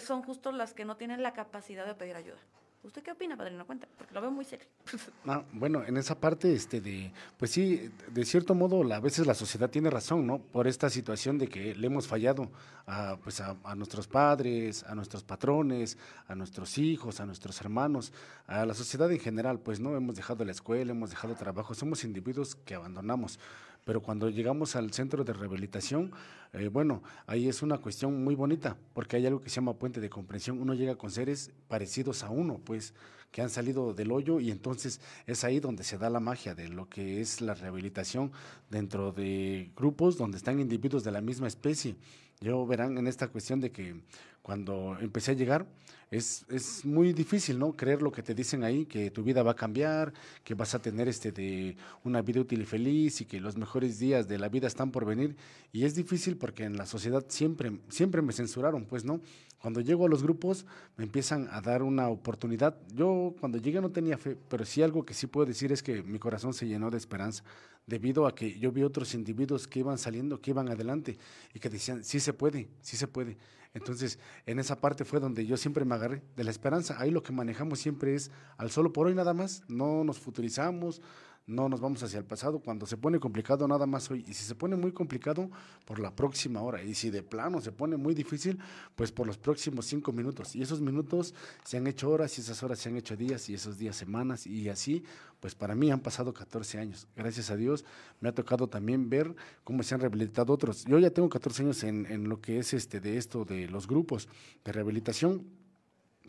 [0.00, 2.38] son justo las que no tienen la capacidad de pedir ayuda.
[2.84, 3.64] ¿Usted qué opina, padrino?
[3.64, 4.66] Cuenta, porque lo veo muy serio.
[5.26, 9.32] Ah, bueno, en esa parte, este, de, pues sí, de cierto modo, a veces la
[9.32, 10.38] sociedad tiene razón, ¿no?
[10.38, 12.50] Por esta situación de que le hemos fallado
[12.86, 15.96] a, pues a, nuestros padres, a nuestros patrones,
[16.28, 18.12] a nuestros hijos, a nuestros hermanos,
[18.46, 22.04] a la sociedad en general, pues no hemos dejado la escuela, hemos dejado trabajo, somos
[22.04, 23.40] individuos que abandonamos
[23.84, 26.10] pero cuando llegamos al centro de rehabilitación,
[26.52, 30.00] eh, bueno, ahí es una cuestión muy bonita, porque hay algo que se llama puente
[30.00, 30.60] de comprensión.
[30.60, 32.94] Uno llega con seres parecidos a uno, pues,
[33.30, 36.68] que han salido del hoyo y entonces es ahí donde se da la magia de
[36.68, 38.30] lo que es la rehabilitación
[38.70, 41.96] dentro de grupos donde están individuos de la misma especie.
[42.40, 44.00] Yo verán en esta cuestión de que
[44.44, 45.66] cuando empecé a llegar,
[46.10, 47.72] es, es, muy difícil, ¿no?
[47.72, 50.12] Creer lo que te dicen ahí, que tu vida va a cambiar,
[50.44, 53.98] que vas a tener este de una vida útil y feliz y que los mejores
[53.98, 55.34] días de la vida están por venir.
[55.72, 59.22] Y es difícil porque en la sociedad siempre, siempre me censuraron, pues, ¿no?
[59.62, 60.66] Cuando llego a los grupos
[60.98, 62.76] me empiezan a dar una oportunidad.
[62.92, 66.02] Yo cuando llegué no tenía fe, pero sí algo que sí puedo decir es que
[66.02, 67.42] mi corazón se llenó de esperanza
[67.86, 71.18] debido a que yo vi otros individuos que iban saliendo, que iban adelante
[71.54, 73.36] y que decían, sí se puede, sí se puede.
[73.74, 76.96] Entonces, en esa parte fue donde yo siempre me agarré de la esperanza.
[76.98, 81.02] Ahí lo que manejamos siempre es al solo por hoy nada más, no nos futurizamos,
[81.46, 82.58] no nos vamos hacia el pasado.
[82.58, 84.24] Cuando se pone complicado, nada más hoy.
[84.26, 85.50] Y si se pone muy complicado,
[85.84, 86.82] por la próxima hora.
[86.82, 88.58] Y si de plano se pone muy difícil,
[88.94, 90.56] pues por los próximos cinco minutos.
[90.56, 93.54] Y esos minutos se han hecho horas y esas horas se han hecho días y
[93.54, 94.46] esos días semanas.
[94.46, 95.04] Y así,
[95.40, 97.06] pues para mí han pasado 14 años.
[97.14, 97.84] Gracias a Dios
[98.20, 100.84] me ha tocado también ver cómo se han rehabilitado otros.
[100.86, 103.86] Yo ya tengo 14 años en, en lo que es este de esto de los
[103.86, 104.28] grupos
[104.64, 105.44] de rehabilitación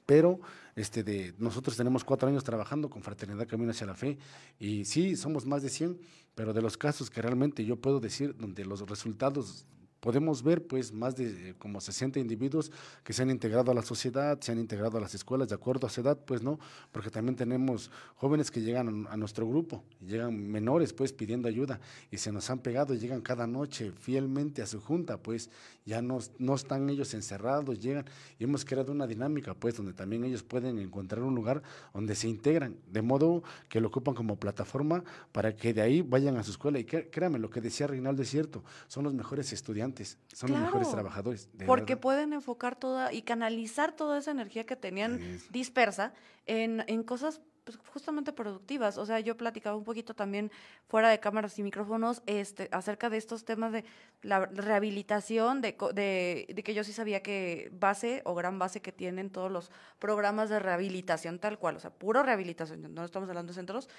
[0.05, 0.39] pero
[0.75, 4.17] este de, nosotros tenemos cuatro años trabajando con Fraternidad Camino hacia la Fe
[4.59, 5.99] y sí, somos más de 100,
[6.35, 9.65] pero de los casos que realmente yo puedo decir donde los resultados
[9.99, 12.71] podemos ver pues más de eh, como 60 individuos
[13.03, 15.87] que se han integrado a la sociedad, se han integrado a las escuelas de acuerdo
[15.87, 16.59] a su edad, pues no,
[16.91, 21.79] porque también tenemos jóvenes que llegan a nuestro grupo, llegan menores pues pidiendo ayuda
[22.11, 25.49] y se nos han pegado, llegan cada noche fielmente a su junta, pues
[25.85, 28.05] ya no, no están ellos encerrados, llegan
[28.37, 32.27] y hemos creado una dinámica pues donde también ellos pueden encontrar un lugar donde se
[32.27, 36.51] integran, de modo que lo ocupan como plataforma para que de ahí vayan a su
[36.51, 36.79] escuela.
[36.79, 39.84] Y créanme, lo que decía Reinaldo es cierto, son los mejores estudiantes
[40.33, 41.49] son los mejores trabajadores.
[41.65, 45.19] porque pueden enfocar toda y canalizar toda esa energía que tenían
[45.51, 46.13] dispersa
[46.45, 48.97] en, en cosas pues, justamente productivas.
[48.99, 50.51] O sea, yo platicaba un poquito también
[50.87, 53.83] fuera de cámaras y micrófonos este, acerca de estos temas de
[54.21, 58.91] la rehabilitación, de, de, de, que yo sí sabía que base o gran base que
[58.91, 63.51] tienen todos los programas de rehabilitación tal cual, o sea, puro rehabilitación, no estamos hablando
[63.51, 63.89] de centros,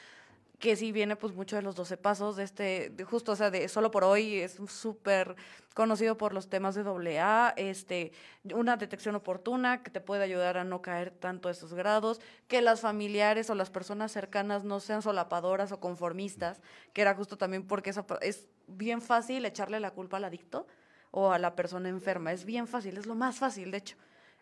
[0.59, 3.51] que sí viene pues mucho de los 12 pasos de este, de justo, o sea,
[3.51, 5.37] de solo por hoy es súper
[5.75, 8.13] conocido por los temas de AA, este,
[8.55, 12.63] una detección oportuna que te puede ayudar a no caer tanto a esos grados, que
[12.63, 16.63] las familiares o las personas cercanas no sean solapadoras o conformistas,
[16.95, 17.93] que era justo también porque
[18.23, 20.67] es bien fácil echarle la culpa al adicto
[21.11, 23.97] o a la persona enferma, es bien fácil, es lo más fácil, de hecho.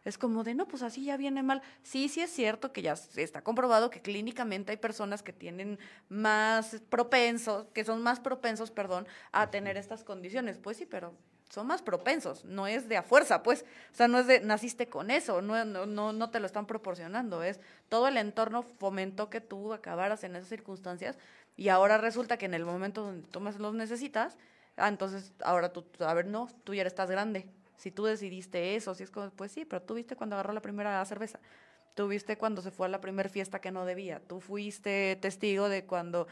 [0.04, 1.62] Es como de, no, pues así ya viene mal.
[1.82, 6.82] Sí, sí es cierto que ya está comprobado que clínicamente hay personas que tienen más
[6.90, 10.58] propensos, que son más propensos, perdón, a tener estas condiciones.
[10.58, 11.14] Pues sí, pero
[11.54, 14.88] son más propensos, no es de a fuerza, pues, o sea, no es de naciste
[14.88, 19.30] con eso, no, no, no, no te lo están proporcionando, es todo el entorno fomentó
[19.30, 21.16] que tú acabaras en esas circunstancias
[21.56, 24.36] y ahora resulta que en el momento donde tú más los necesitas,
[24.76, 27.46] ah, entonces ahora tú, a ver, no, tú ya estás grande,
[27.84, 30.62] si tú decidiste eso, si es como, pues sí, pero tú viste cuando agarró la
[30.62, 31.38] primera cerveza.
[31.94, 34.20] Tú viste cuando se fue a la primera fiesta que no debía.
[34.26, 36.26] Tú fuiste testigo de cuando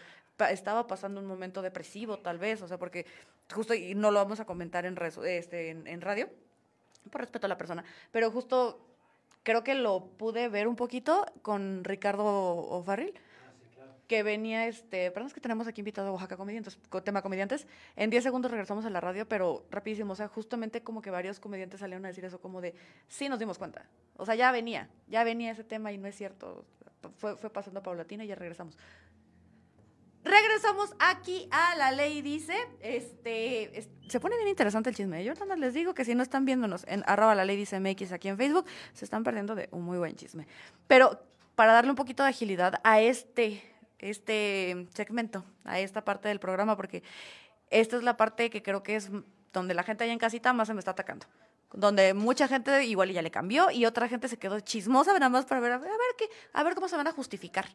[0.48, 2.62] estaba pasando un momento depresivo, tal vez.
[2.62, 3.04] O sea, porque
[3.52, 6.30] justo, y no lo vamos a comentar en, este, en, radio,
[7.10, 8.96] por respeto a la persona, pero justo
[9.42, 13.12] creo que lo pude ver un poquito con Ricardo O'Farrill
[14.06, 17.66] que venía, este, perdón, es que tenemos aquí invitado a Oaxaca Comediantes, tema comediantes.
[17.96, 21.40] En 10 segundos regresamos a la radio, pero rapidísimo, o sea, justamente como que varios
[21.40, 22.74] comediantes salieron a decir eso, como de,
[23.08, 23.86] sí nos dimos cuenta.
[24.16, 26.64] O sea, ya venía, ya venía ese tema y no es cierto.
[27.16, 28.76] Fue, fue pasando paulatina y ya regresamos.
[30.24, 35.24] Regresamos aquí a la ley, dice, este, se pone bien interesante el chisme.
[35.24, 38.12] Yo nada les digo que si no están viéndonos en arroba la ley dice MX
[38.12, 40.46] aquí en Facebook, se están perdiendo de un muy buen chisme.
[40.86, 41.20] Pero
[41.56, 43.62] para darle un poquito de agilidad a este,
[44.02, 47.02] este segmento, a esta parte del programa, porque
[47.70, 49.10] esta es la parte que creo que es
[49.52, 51.26] donde la gente allá en casita más se me está atacando
[51.74, 55.46] donde mucha gente igual ya le cambió y otra gente se quedó chismosa nada más
[55.46, 57.66] para ver a ver, qué a ver cómo se van a justificar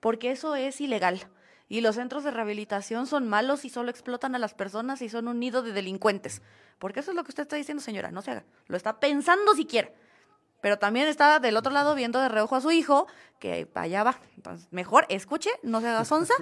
[0.00, 1.28] porque eso es ilegal
[1.68, 5.28] y los centros de rehabilitación son malos y solo explotan a las personas y son
[5.28, 6.42] un nido de delincuentes.
[6.78, 8.44] Porque eso es lo que usted está diciendo, señora, no se haga.
[8.66, 9.90] Lo está pensando siquiera.
[10.60, 13.06] Pero también está del otro lado viendo de reojo a su hijo,
[13.38, 14.18] que allá va.
[14.36, 16.34] Entonces, mejor escuche, no se haga sonza,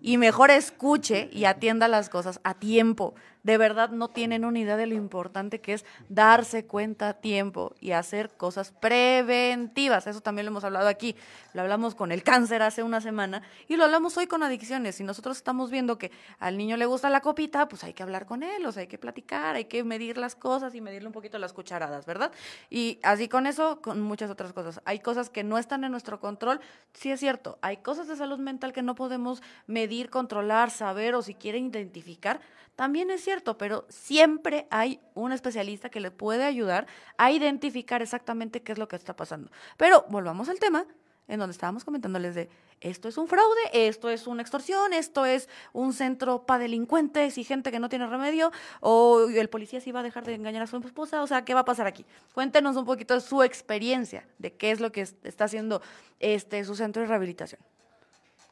[0.00, 4.76] y mejor escuche y atienda las cosas a tiempo de verdad no tienen una idea
[4.76, 10.06] de lo importante que es darse cuenta a tiempo y hacer cosas preventivas.
[10.06, 11.16] Eso también lo hemos hablado aquí.
[11.52, 14.96] Lo hablamos con el cáncer hace una semana y lo hablamos hoy con adicciones.
[14.96, 18.26] Si nosotros estamos viendo que al niño le gusta la copita, pues hay que hablar
[18.26, 21.12] con él, o sea, hay que platicar, hay que medir las cosas y medirle un
[21.12, 22.32] poquito las cucharadas, ¿verdad?
[22.70, 24.80] Y así con eso, con muchas otras cosas.
[24.84, 26.60] Hay cosas que no están en nuestro control.
[26.92, 31.22] Sí es cierto, hay cosas de salud mental que no podemos medir, controlar, saber o
[31.22, 32.40] si quieren identificar
[32.76, 36.86] también es cierto, pero siempre hay un especialista que le puede ayudar
[37.18, 39.50] a identificar exactamente qué es lo que está pasando.
[39.76, 40.86] Pero volvamos al tema
[41.28, 42.48] en donde estábamos comentándoles de
[42.82, 47.44] esto es un fraude, esto es una extorsión, esto es un centro para delincuentes y
[47.44, 50.66] gente que no tiene remedio, o el policía sí va a dejar de engañar a
[50.66, 52.04] su esposa, o sea, ¿qué va a pasar aquí?
[52.34, 55.80] Cuéntenos un poquito de su experiencia, de qué es lo que está haciendo
[56.18, 57.60] este su centro de rehabilitación.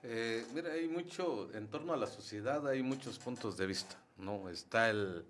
[0.03, 4.49] Eh, mira, hay mucho, en torno a la sociedad hay muchos puntos de vista, ¿no?
[4.49, 5.25] Está el,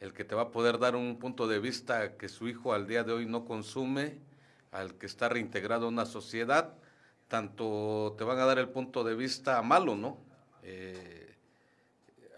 [0.00, 2.86] el que te va a poder dar un punto de vista que su hijo al
[2.86, 4.16] día de hoy no consume,
[4.70, 6.72] al que está reintegrado a una sociedad,
[7.28, 10.18] tanto te van a dar el punto de vista malo, ¿no?
[10.62, 11.34] Eh,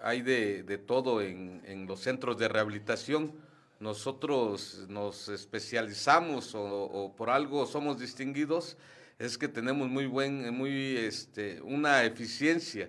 [0.03, 3.33] hay de, de todo en, en, los centros de rehabilitación.
[3.81, 8.76] Nosotros nos especializamos o, o por algo somos distinguidos
[9.20, 12.88] es que tenemos muy buen, muy, este, una eficiencia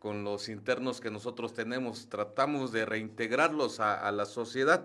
[0.00, 2.08] con los internos que nosotros tenemos.
[2.08, 4.84] Tratamos de reintegrarlos a, la sociedad.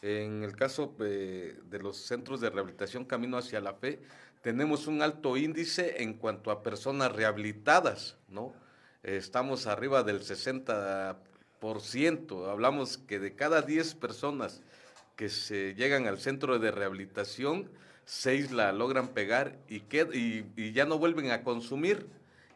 [0.00, 4.00] En el caso de, de, los centros de rehabilitación Camino hacia la Fe,
[4.42, 8.54] tenemos un alto índice en cuanto a personas rehabilitadas, ¿no?
[9.02, 12.50] Estamos arriba del 60%.
[12.50, 14.62] Hablamos que de cada 10 personas
[15.16, 17.70] que se llegan al centro de rehabilitación,
[18.04, 22.06] seis la logran pegar y, y, ya no vuelven a consumir,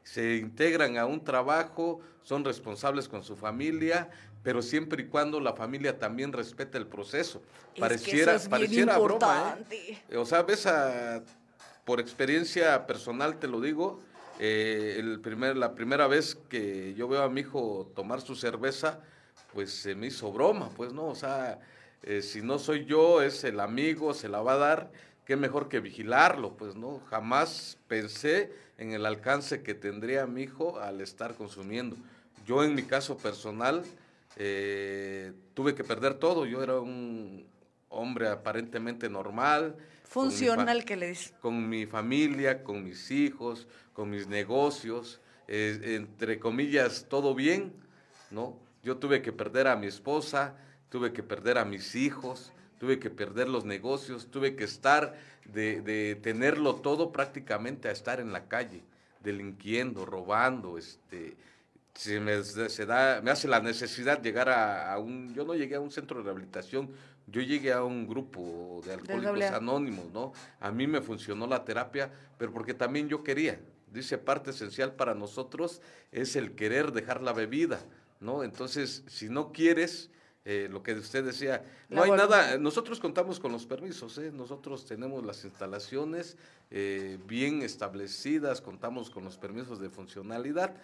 [0.02, 4.10] se integran a un trabajo, son responsables con su familia,
[4.42, 7.42] pero siempre y cuando la familia también respete el proceso.
[7.78, 9.58] pareciera, pareciera broma.
[9.70, 10.16] ¿eh?
[10.16, 10.66] O sea, ves
[11.84, 14.00] por experiencia personal te lo digo,
[14.38, 19.00] eh, el primer, la primera vez que yo veo a mi hijo tomar su cerveza,
[19.52, 21.60] pues se me hizo broma, pues no, o sea,
[22.02, 24.90] eh, si no soy yo, es el amigo, se la va a dar
[25.24, 30.78] qué mejor que vigilarlo, pues no, jamás pensé en el alcance que tendría mi hijo
[30.80, 31.96] al estar consumiendo.
[32.46, 33.84] Yo en mi caso personal
[34.36, 37.46] eh, tuve que perder todo, yo era un
[37.88, 39.76] hombre aparentemente normal.
[40.14, 41.34] Funcional que le dice.
[41.40, 47.72] Con mi familia, con mis hijos, con mis negocios, eh, entre comillas, todo bien,
[48.30, 48.56] ¿no?
[48.84, 50.54] Yo tuve que perder a mi esposa,
[50.88, 56.16] tuve que perder a mis hijos, tuve que perder los negocios, tuve que estar de,
[56.22, 58.84] tenerlo todo prácticamente a estar en la calle,
[59.18, 61.36] delinquiendo, robando, este,
[61.94, 65.80] se me, se da, me hace la necesidad llegar a, un, yo no llegué a
[65.80, 66.90] un centro de rehabilitación,
[67.26, 70.32] yo llegué a un grupo de alcohólicos anónimos, ¿no?
[70.60, 73.60] A mí me funcionó la terapia, pero porque también yo quería.
[73.90, 77.80] Dice, parte esencial para nosotros es el querer dejar la bebida,
[78.20, 78.42] ¿no?
[78.42, 80.10] Entonces, si no quieres,
[80.44, 84.30] eh, lo que usted decía, no hay nada, nosotros contamos con los permisos, ¿eh?
[84.30, 86.36] nosotros tenemos las instalaciones
[86.70, 90.74] eh, bien establecidas, contamos con los permisos de funcionalidad,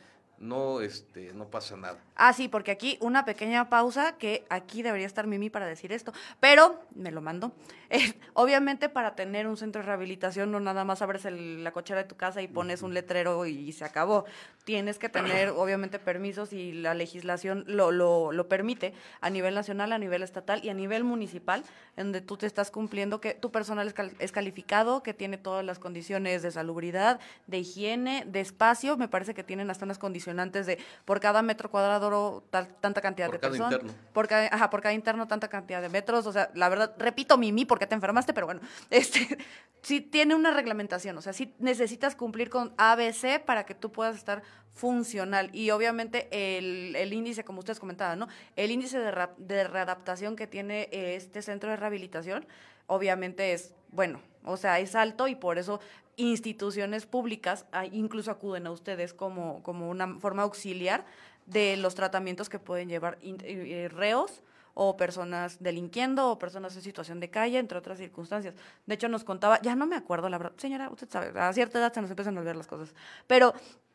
[0.40, 1.98] no, este, no pasa nada.
[2.16, 6.14] Ah, sí, porque aquí una pequeña pausa, que aquí debería estar Mimi para decir esto,
[6.40, 7.52] pero me lo mando.
[7.92, 12.08] Eh, obviamente para tener un centro de rehabilitación no nada más abres la cochera de
[12.08, 14.26] tu casa y pones un letrero y, se acabó.
[14.62, 19.90] Tienes que tener obviamente permisos y la legislación lo, lo, lo permite a nivel nacional,
[19.90, 21.64] a nivel estatal y a nivel municipal,
[21.96, 25.64] en donde tú te estás cumpliendo que tu personal es, es calificado, que tiene todas
[25.64, 27.18] las condiciones de salubridad,
[27.48, 31.42] de higiene, de espacio, me parece que tienen hasta unas condiciones antes de por cada
[31.42, 32.44] metro cuadrado
[32.80, 33.80] tanta cantidad de personas.
[34.12, 36.26] Por cada, ajá, por cada interno tanta cantidad de metros.
[36.26, 38.60] O sea, la verdad, repito, Mimi, porque te enfermaste, pero bueno,
[38.90, 39.38] este,
[39.82, 44.16] sí tiene una reglamentación, o sea, sí necesitas cumplir con ABC para que tú puedas
[44.16, 44.42] estar
[44.74, 45.50] funcional.
[45.52, 48.28] Y obviamente el, el índice, como ustedes comentaban, ¿no?
[48.56, 52.46] El índice de, de readaptación que tiene este centro de rehabilitación,
[52.90, 55.80] obviamente es, bueno, o sea, es alto y por eso
[56.16, 61.06] instituciones públicas ah, incluso acuden a ustedes como, como una forma auxiliar
[61.46, 64.42] de los tratamientos que pueden llevar eh, reos
[64.74, 68.54] o personas delinquiendo o personas en situación de calle, entre otras circunstancias.
[68.86, 71.78] De hecho, nos contaba, ya no me acuerdo, la verdad, señora, usted sabe, a cierta
[71.78, 72.94] edad se nos empiezan a olvidar las cosas,
[73.26, 73.54] pero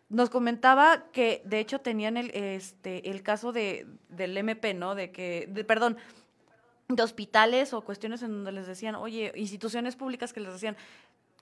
[0.10, 4.96] nos comentaba que de hecho tenían el, este, el caso de, del MP, ¿no?
[4.96, 5.98] De que, de, perdón,
[6.88, 10.78] de hospitales o cuestiones en donde les decían, oye, instituciones públicas que les decían,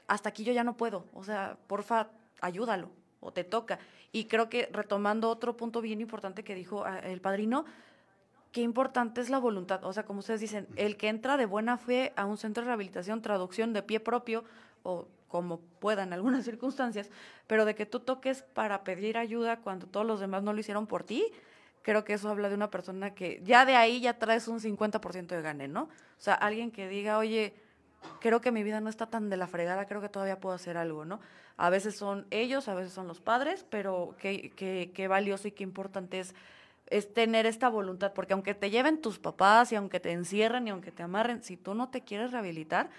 [0.08, 2.10] hasta aquí yo ya no puedo, o sea, porfa,
[2.42, 2.90] ayúdalo
[3.20, 3.80] o te toca.
[4.12, 7.66] Y creo que retomando otro punto bien importante que dijo ah, el padrino,
[8.52, 9.84] qué importante es la voluntad.
[9.84, 12.68] O sea, como ustedes dicen, el que entra de buena fe a un centro de
[12.68, 14.44] rehabilitación, traducción de pie propio
[14.84, 17.10] o como pueda en algunas circunstancias,
[17.48, 20.86] pero de que tú toques para pedir ayuda cuando todos los demás no lo hicieron
[20.86, 21.26] por ti,
[21.84, 25.28] creo que eso habla de una persona que ya de ahí ya traes un 50%
[25.28, 25.84] de gane, ¿no?
[25.84, 27.54] O sea, alguien que diga, oye,
[28.20, 30.78] creo que mi vida no está tan de la fregada, creo que todavía puedo hacer
[30.78, 31.20] algo, ¿no?
[31.58, 35.52] A veces son ellos, a veces son los padres, pero qué, qué, qué valioso y
[35.52, 36.34] qué importante es
[36.88, 40.72] es tener esta voluntad, porque aunque te lleven tus papás y aunque te encierren y
[40.72, 42.90] aunque te amarren, si tú no te quieres rehabilitar,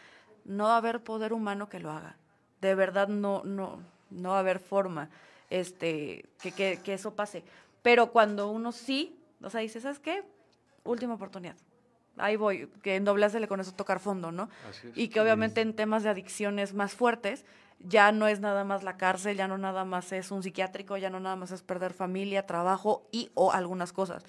[0.44, 2.16] no va a haber poder humano que lo haga.
[2.60, 3.78] De verdad no, no,
[4.10, 5.10] no va a haber forma
[5.50, 7.44] este, que, que, que eso pase.
[7.84, 10.24] Pero cuando uno sí, o sea, dice, ¿sabes qué?
[10.84, 11.54] Última oportunidad.
[12.16, 14.48] Ahí voy, que en doble le con eso tocar fondo, ¿no?
[14.94, 17.44] Y que obviamente en temas de adicciones más fuertes,
[17.80, 21.10] ya no es nada más la cárcel, ya no nada más es un psiquiátrico, ya
[21.10, 24.24] no nada más es perder familia, trabajo y o algunas cosas.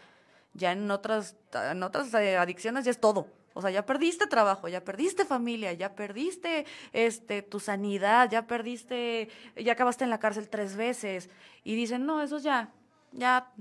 [0.53, 3.25] Ya en otras, en otras eh, adicciones ya es todo.
[3.53, 9.29] O sea, ya perdiste trabajo, ya perdiste familia, ya perdiste este tu sanidad, ya perdiste,
[9.55, 11.29] ya acabaste en la cárcel tres veces.
[11.63, 12.73] Y dicen, no, eso ya,
[13.15, 13.51] ya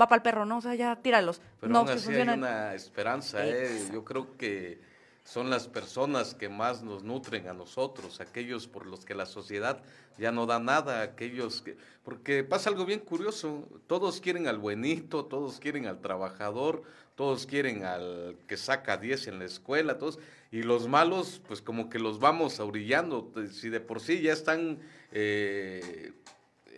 [0.00, 0.58] va para el perro, ¿no?
[0.58, 1.40] O sea, ya tíralos.
[1.60, 3.88] Pero no, aún así hay una esperanza, ¿eh?
[3.92, 4.80] Yo creo que
[5.24, 9.82] son las personas que más nos nutren a nosotros, aquellos por los que la sociedad
[10.18, 11.76] ya no da nada, aquellos que...
[12.04, 16.82] Porque pasa algo bien curioso, todos quieren al buenito, todos quieren al trabajador,
[17.14, 20.18] todos quieren al que saca 10 en la escuela, todos,
[20.50, 24.80] y los malos, pues como que los vamos orillando, si de por sí ya están
[25.12, 26.12] eh,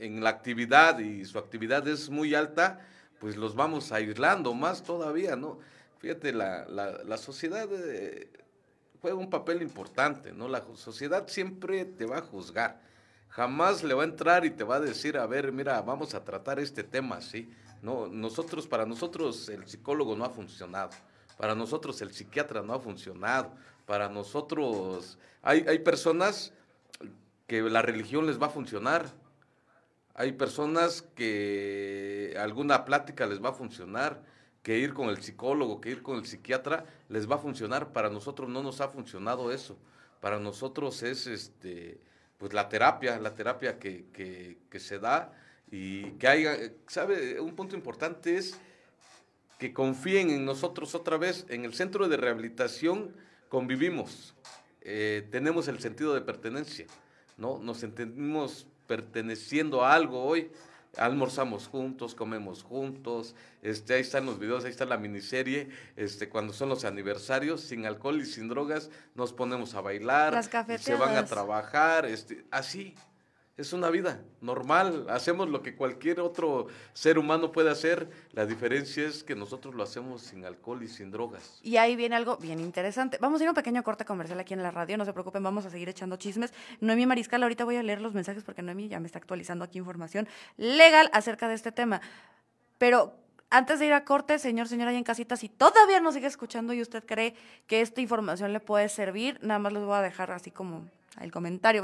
[0.05, 2.80] en la actividad y su actividad es muy alta,
[3.18, 5.59] pues los vamos aislando más todavía, ¿no?
[5.98, 8.28] Fíjate, la, la, la sociedad eh,
[9.00, 10.48] juega un papel importante, ¿no?
[10.48, 12.80] La sociedad siempre te va a juzgar.
[13.30, 16.22] Jamás le va a entrar y te va a decir, a ver, mira, vamos a
[16.22, 17.50] tratar este tema así.
[17.82, 20.90] No, nosotros, para nosotros el psicólogo no ha funcionado.
[21.36, 23.52] Para nosotros el psiquiatra no ha funcionado.
[23.86, 26.52] Para nosotros hay, hay personas
[27.46, 29.11] que la religión les va a funcionar.
[30.15, 34.23] Hay personas que alguna plática les va a funcionar
[34.62, 37.93] que ir con el psicólogo, que ir con el psiquiatra, les va a funcionar.
[37.93, 39.77] Para nosotros no nos ha funcionado eso.
[40.21, 42.01] Para nosotros es este,
[42.39, 45.33] pues la terapia, la terapia que, que, se da
[45.71, 46.57] y que haya,
[46.87, 47.39] ¿sabe?
[47.41, 48.59] Un punto importante es
[49.59, 51.45] que confíen en nosotros otra vez.
[51.51, 53.15] En el centro de rehabilitación
[53.51, 54.35] convivimos,
[54.81, 56.87] eh, tenemos el sentido de pertenencia,
[57.37, 57.59] ¿no?
[57.59, 60.51] Nos entendimos perteneciendo a algo hoy.
[60.97, 66.53] Almorzamos juntos, comemos juntos, este, ahí están los videos, ahí está la miniserie, este, cuando
[66.53, 70.41] son los aniversarios, sin alcohol y sin drogas, nos ponemos a bailar,
[70.78, 72.95] se van a trabajar, este, así,
[73.57, 79.07] es una vida normal, hacemos lo que cualquier otro ser humano puede hacer, la diferencia
[79.07, 81.61] es que nosotros lo hacemos sin alcohol y sin drogas.
[81.62, 83.16] Y ahí viene algo bien interesante.
[83.20, 85.42] Vamos a ir a un pequeño corte comercial aquí en la radio, no se preocupen,
[85.42, 86.52] vamos a seguir echando chismes.
[86.80, 89.78] Noemí Mariscal, ahorita voy a leer los mensajes porque Noemí ya me está actualizando aquí
[89.78, 90.26] información
[90.57, 92.00] legal acerca de este tema.
[92.78, 93.14] Pero
[93.50, 96.72] antes de ir a corte, señor, señora, ahí en casita, si todavía no sigue escuchando
[96.72, 97.36] y usted cree
[97.68, 100.88] que esta información le puede servir, nada más les voy a dejar así como
[101.21, 101.83] el comentario.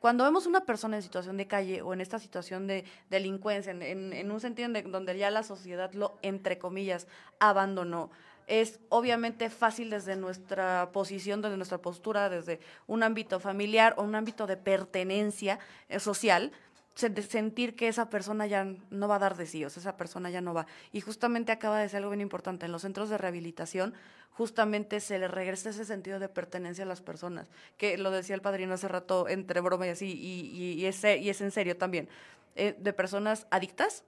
[0.00, 4.30] cuando vemos una persona en situación de calle o en esta situación de delincuencia, en,
[4.30, 7.06] un sentido donde ya la sociedad lo, entre comillas,
[7.38, 8.10] abandonó,
[8.48, 14.14] es obviamente fácil desde nuestra posición, desde nuestra postura, desde un ámbito familiar o un
[14.14, 16.50] ámbito de pertenencia eh, social,
[16.98, 20.66] sentir que esa persona ya no va a dar de esa persona ya no va.
[20.92, 22.66] Y justamente acaba de ser algo bien importante.
[22.66, 23.94] En los centros de rehabilitación,
[24.32, 28.42] justamente se le regresa ese sentido de pertenencia a las personas, que lo decía el
[28.42, 32.08] padrino hace rato entre broma y así, y, y, es, y es en serio también,
[32.54, 34.04] eh, de personas adictas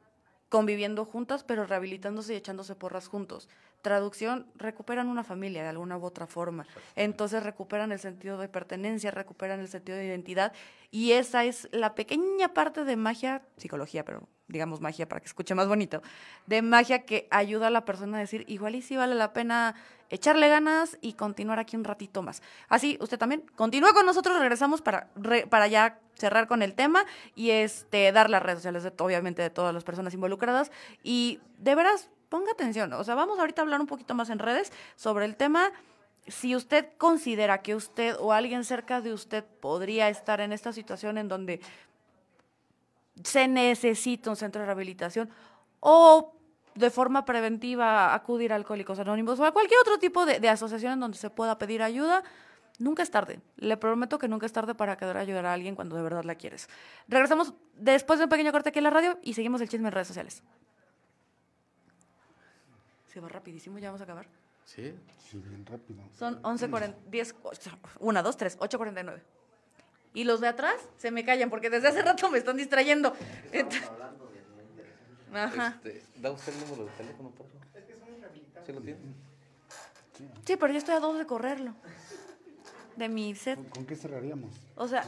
[0.48, 3.48] conviviendo juntas, pero rehabilitándose y echándose porras juntos.
[3.82, 6.66] Traducción, recuperan una familia de alguna u otra forma.
[6.96, 10.52] Entonces recuperan el sentido de pertenencia, recuperan el sentido de identidad.
[10.90, 15.54] Y esa es la pequeña parte de magia, psicología, pero digamos magia para que escuche
[15.54, 16.02] más bonito,
[16.46, 19.74] de magia que ayuda a la persona a decir, igual y sí vale la pena
[20.10, 22.42] echarle ganas y continuar aquí un ratito más.
[22.68, 25.08] Así, usted también continúa con nosotros, regresamos para,
[25.48, 27.04] para ya cerrar con el tema
[27.34, 30.70] y este dar las redes sociales, de, obviamente, de todas las personas involucradas.
[31.02, 34.38] Y de veras, ponga atención, o sea, vamos ahorita a hablar un poquito más en
[34.38, 35.70] redes sobre el tema.
[36.26, 41.18] Si usted considera que usted o alguien cerca de usted podría estar en esta situación
[41.18, 41.60] en donde
[43.24, 45.28] se necesita un centro de rehabilitación
[45.80, 46.32] o
[46.76, 51.00] de forma preventiva acudir a Alcohólicos Anónimos o a cualquier otro tipo de, asociación en
[51.00, 52.22] donde se pueda pedir ayuda,
[52.78, 53.40] nunca es tarde.
[53.56, 56.36] Le prometo que nunca es tarde para querer ayudar a alguien cuando de verdad la
[56.36, 56.68] quieres.
[57.08, 59.92] Regresamos después de un pequeño corte aquí en la radio y seguimos el chisme en
[59.92, 60.44] redes sociales.
[63.12, 64.26] Se va rapidísimo, ya vamos a acabar.
[64.64, 64.94] Sí.
[65.30, 66.02] Sí, bien rápido.
[66.16, 67.34] Son 11.40, 10,
[67.98, 69.20] 1, 2, 3, 8.49
[70.12, 73.14] y los de atrás se me callan porque desde hace rato me están distrayendo.
[75.32, 75.80] Ajá.
[75.84, 77.66] Este, ¿Da usted el número de teléfono, por favor?
[77.74, 77.94] Es que
[78.66, 78.98] ¿Sí lo tiene?
[80.44, 81.74] Sí, pero yo estoy a dos de correrlo.
[82.96, 83.56] De mi set.
[83.70, 84.50] ¿Con, qué cerraríamos?
[84.74, 85.04] O sea,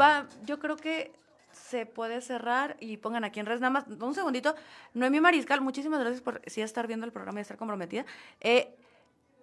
[0.00, 1.12] va, yo creo que
[1.54, 3.60] se puede cerrar y pongan aquí en redes.
[3.60, 4.54] Nada más, un segundito.
[4.92, 8.04] Noemí Mariscal, muchísimas gracias por estar viendo el programa y estar comprometida.
[8.40, 8.76] Eh,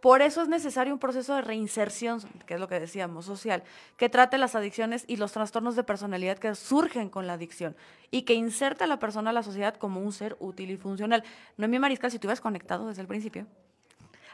[0.01, 3.63] por eso es necesario un proceso de reinserción, que es lo que decíamos, social,
[3.97, 7.75] que trate las adicciones y los trastornos de personalidad que surgen con la adicción
[8.09, 11.23] y que inserte a la persona a la sociedad como un ser útil y funcional.
[11.57, 13.45] Noemí Mariscal, si tú hubieras conectado desde el principio,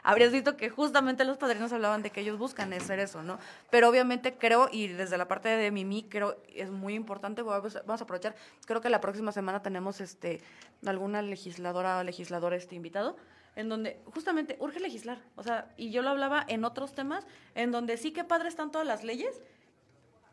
[0.08, 3.38] habrías visto que justamente los padrinos hablaban de que ellos buscan hacer eso, ¿no?
[3.68, 8.04] Pero obviamente creo, y desde la parte de Mimi, creo es muy importante, vamos a
[8.04, 8.34] aprovechar,
[8.64, 10.40] creo que la próxima semana tenemos este
[10.86, 13.18] alguna legisladora o legislador este invitado,
[13.54, 15.18] en donde justamente urge legislar.
[15.36, 18.70] O sea, y yo lo hablaba en otros temas, en donde sí que padre están
[18.70, 19.42] todas las leyes,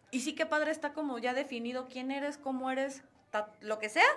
[0.09, 3.03] y sí que padre está como ya definido quién eres, cómo eres,
[3.59, 4.07] lo que sea,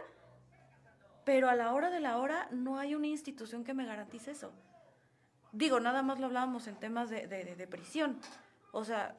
[1.24, 4.52] pero a la hora de la hora no hay una institución que me garantice eso.
[5.53, 8.20] Digo, nada más lo hablábamos en temas de, de, de prisión.
[8.72, 9.16] O sea,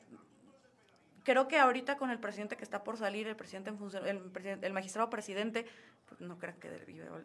[1.24, 4.32] creo que ahorita con el presidente que está por salir, el presidente en función, el,
[4.62, 5.66] el magistrado presidente,
[6.08, 6.70] pues no crean que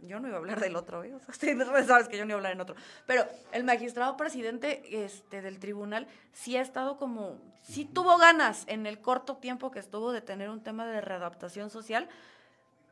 [0.02, 1.14] yo no iba a hablar del otro, ¿eh?
[1.14, 1.34] o sea,
[1.86, 2.76] sabes que yo no iba a hablar en otro,
[3.07, 8.86] pero el magistrado presidente este, del tribunal sí ha estado como, sí tuvo ganas en
[8.86, 12.09] el corto tiempo que estuvo de tener un tema de readaptación social,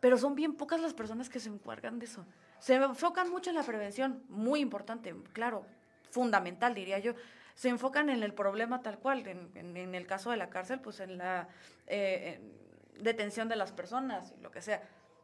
[0.00, 2.24] pero son bien pocas las personas que se encargan de eso.
[2.58, 5.66] Se enfocan mucho en la prevención, muy importante, claro,
[6.12, 7.14] fundamental diría yo,
[7.54, 11.18] se enfocan en el problema tal cual, en, el caso de la cárcel, pues en
[11.18, 11.48] la
[11.86, 12.40] eh,
[13.00, 14.82] detención de las personas y lo que sea.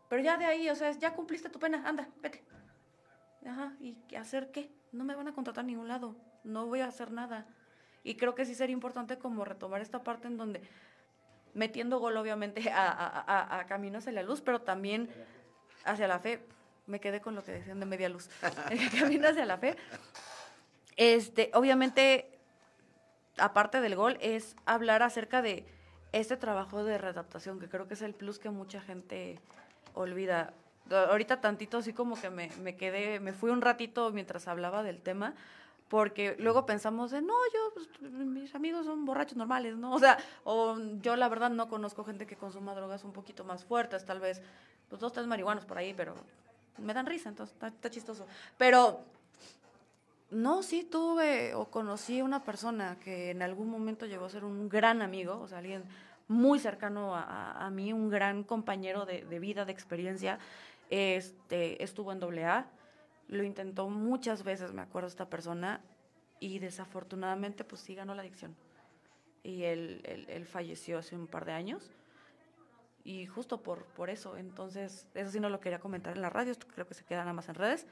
[0.09, 2.43] Pero ya de ahí, o sea, ya cumpliste tu pena, anda, vete.
[3.47, 4.70] Ajá, ¿y hacer qué?
[4.93, 7.47] No me van a contratar a ningún lado, no voy a hacer nada.
[8.03, 10.62] Y creo que sí sería importante como retomar esta parte en donde
[11.55, 15.11] metiendo gol obviamente a, a, a, caminos hacia la luz, pero también
[15.84, 16.41] hacia la fe.
[16.86, 18.30] Me quedé con lo que decían de media luz.
[18.99, 19.76] Camino hacia la fe.
[20.99, 22.28] Este, obviamente,
[23.38, 25.64] aparte del gol, es hablar acerca de
[26.11, 29.38] este trabajo de readaptación, que creo que es el plus que mucha gente
[29.94, 30.53] olvida.
[30.90, 35.01] Ahorita tantito así como que me, me quedé, me fui un ratito mientras hablaba del
[35.01, 35.34] tema,
[35.88, 39.92] porque luego pensamos de, no, yo, pues, mis amigos son borrachos normales, ¿no?
[39.92, 43.64] O sea, o yo la verdad no conozco gente que consuma drogas un poquito más
[43.64, 44.42] fuertes, tal vez,
[44.88, 46.16] pues dos, tres marihuanos por ahí, pero
[46.78, 48.26] me dan risa, entonces está chistoso.
[48.57, 49.05] Pero
[50.31, 54.45] no, sí tuve o conocí a una persona que en algún momento llegó a ser
[54.45, 55.85] un gran amigo, o sea, alguien
[56.26, 60.39] muy cercano a, mí, un gran compañero de, vida, de experiencia.
[60.91, 62.66] Este, estuvo en AA,
[63.29, 65.81] lo intentó muchas veces, me acuerdo, esta persona,
[66.39, 68.55] y desafortunadamente, pues sí ganó la adicción.
[69.43, 71.91] Y él, él, falleció hace un par de años.
[73.05, 76.53] Y justo por, por eso, entonces, eso sí no lo quería comentar en la radio,
[76.74, 77.87] creo que se queda nada más en redes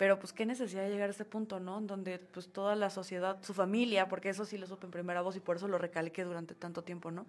[0.00, 1.76] pero pues qué necesidad de llegar a ese punto, ¿no?
[1.76, 5.20] En donde pues toda la sociedad, su familia, porque eso sí lo supe en primera
[5.20, 7.26] voz y por eso lo recalqué durante tanto tiempo, ¿no?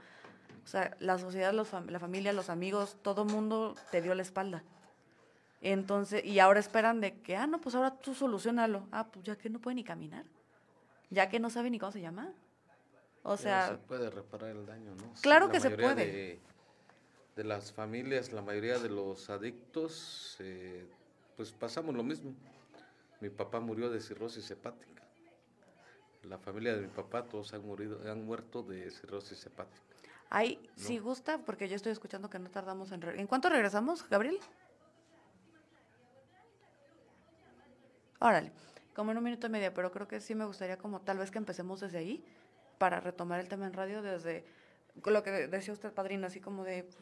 [0.63, 4.63] O sea, la sociedad, los la familia, los amigos, todo mundo te dio la espalda.
[5.59, 8.87] Entonces, y ahora esperan de que, ah, no, pues ahora tú solucionalo.
[8.93, 10.23] Ah, pues ya que no puede ni caminar.
[11.09, 12.31] Ya que no sabe ni cómo se llama.
[13.23, 13.67] O sea...
[13.67, 15.11] se puede reparar el daño, ¿no?
[15.19, 16.05] Claro que se puede.
[16.05, 16.39] De,
[17.35, 20.87] de, las familias, la mayoría de los adictos, eh,
[21.35, 22.33] pues pasamos lo mismo.
[23.21, 25.03] Mi papá murió de cirrosis hepática.
[26.23, 29.81] La familia de mi papá todos han, murido, han muerto de cirrosis hepática.
[30.29, 33.03] Ay, si gusta, porque yo estoy escuchando que no tardamos en...
[33.03, 34.39] ¿En cuánto regresamos, Gabriel?
[38.19, 38.51] Órale,
[38.95, 41.31] como en un minuto y medio, pero creo que sí me gustaría como tal vez
[41.31, 42.23] que empecemos desde ahí
[42.77, 44.45] para retomar el tema en radio desde
[45.03, 46.97] lo que decía usted, padrino, así como de, pues,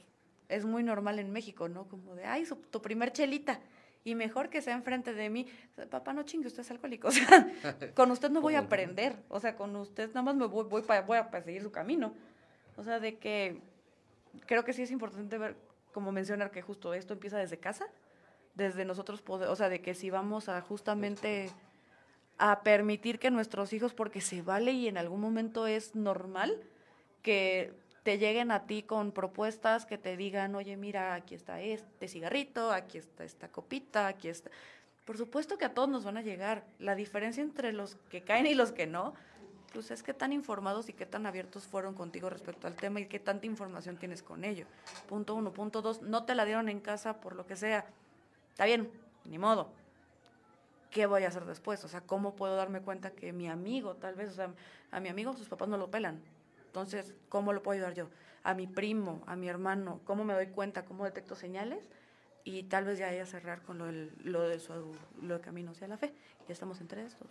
[0.50, 1.88] es muy normal en México, ¿no?
[1.88, 3.60] Como de, ay, tu primer chelita
[4.10, 5.46] y mejor que sea enfrente de mí.
[5.90, 7.08] Papá, no chingue, usted es alcohólico.
[7.10, 7.48] O sea,
[7.96, 9.16] con usted no voy a aprender.
[9.30, 12.14] O sea, con usted nada más me voy, voy, para, voy a seguir su camino.
[12.76, 13.62] O sea, de que
[14.46, 15.56] creo que sí es importante ver,
[15.94, 17.88] como mencionar que justo esto empieza desde casa,
[18.56, 21.50] desde nosotros, poder, o sea, de que si vamos a justamente
[22.38, 26.58] a permitir que nuestros hijos, porque se vale y en algún momento es normal,
[27.22, 27.74] que
[28.10, 32.72] te lleguen a ti con propuestas que te digan, oye, mira, aquí está este cigarrito,
[32.72, 34.50] aquí está esta copita, aquí está...
[35.06, 36.66] Por supuesto que a todos nos van a llegar.
[36.80, 39.14] La diferencia entre los que caen y los que no,
[39.74, 43.06] pues es que tan informados y qué tan abiertos fueron contigo respecto al tema y
[43.06, 44.66] qué tanta información tienes con ello.
[45.08, 45.54] Punto uno.
[45.54, 47.86] Punto dos, no te la dieron en casa por lo que sea.
[48.50, 48.90] Está bien,
[49.26, 49.70] ni modo.
[50.90, 51.84] ¿Qué voy a hacer después?
[51.84, 54.52] O sea, ¿cómo puedo darme cuenta que mi amigo, tal vez, o sea,
[54.90, 56.20] a mi amigo sus papás no lo pelan?
[56.70, 58.10] Entonces, ¿cómo lo puedo ayudar yo?
[58.44, 60.86] A mi primo, a mi hermano, ¿cómo me doy cuenta?
[60.86, 61.90] ¿Cómo detecto señales?
[62.44, 65.72] Y tal vez ya haya cerrar con lo, del, lo de su lo de camino
[65.72, 66.14] hacia la fe.
[66.48, 67.28] Ya estamos entre estos.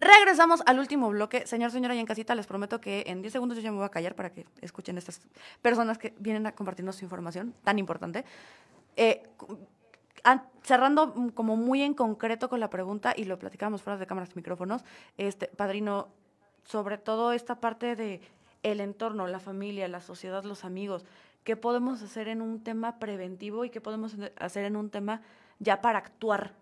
[0.00, 1.46] Regresamos al último bloque.
[1.46, 3.86] Señor, señora, y en casita, les prometo que en 10 segundos yo ya me voy
[3.86, 5.20] a callar para que escuchen estas
[5.62, 8.24] personas que vienen a compartirnos su información tan importante.
[8.96, 9.22] Eh,
[10.62, 14.36] cerrando como muy en concreto con la pregunta, y lo platicábamos fuera de cámaras y
[14.36, 14.84] micrófonos,
[15.18, 16.08] este, padrino,
[16.64, 18.20] sobre todo esta parte de
[18.62, 21.04] el entorno, la familia, la sociedad, los amigos,
[21.44, 25.22] qué podemos hacer en un tema preventivo y qué podemos hacer en un tema
[25.58, 26.54] ya para actuar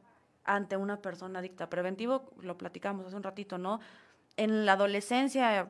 [0.45, 1.69] ante una persona adicta.
[1.69, 3.81] Preventivo, lo platicamos hace un ratito, ¿no?
[4.37, 5.69] En la adolescencia,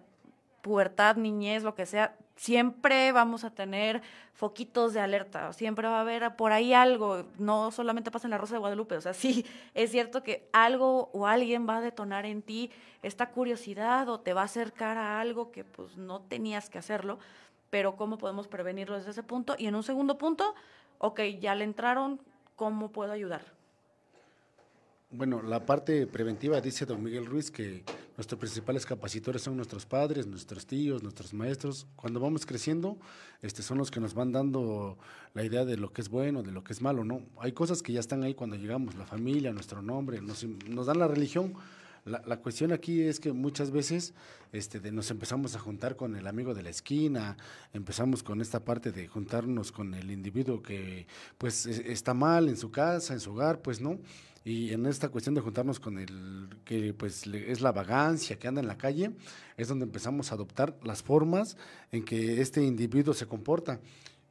[0.62, 4.00] pubertad, niñez, lo que sea, siempre vamos a tener
[4.32, 8.38] foquitos de alerta, siempre va a haber por ahí algo, no solamente pasa en la
[8.38, 9.44] Rosa de Guadalupe, o sea, sí,
[9.74, 12.70] es cierto que algo o alguien va a detonar en ti
[13.02, 17.18] esta curiosidad o te va a acercar a algo que pues no tenías que hacerlo,
[17.68, 19.54] pero ¿cómo podemos prevenirlo desde ese punto?
[19.58, 20.54] Y en un segundo punto,
[20.98, 22.20] ok, ya le entraron,
[22.56, 23.59] ¿cómo puedo ayudar?
[25.12, 27.82] Bueno, la parte preventiva dice don Miguel Ruiz que
[28.16, 31.88] nuestros principales capacitores son nuestros padres, nuestros tíos, nuestros maestros.
[31.96, 32.96] Cuando vamos creciendo,
[33.42, 34.98] este, son los que nos van dando
[35.34, 37.22] la idea de lo que es bueno, de lo que es malo, ¿no?
[37.40, 41.00] Hay cosas que ya están ahí cuando llegamos, la familia, nuestro nombre, nos, nos dan
[41.00, 41.54] la religión.
[42.04, 44.14] La, cuestión aquí es que muchas veces
[44.52, 47.36] este, de, nos empezamos a juntar con el amigo de la esquina,
[47.74, 51.06] empezamos con esta parte de juntarnos con el individuo que
[51.36, 53.98] pues está mal en su casa, en su hogar, pues no
[54.44, 58.60] y en esta cuestión de juntarnos con el que pues es la vagancia que anda
[58.60, 59.12] en la calle,
[59.56, 61.56] es donde empezamos a adoptar las formas
[61.92, 63.80] en que este individuo se comporta.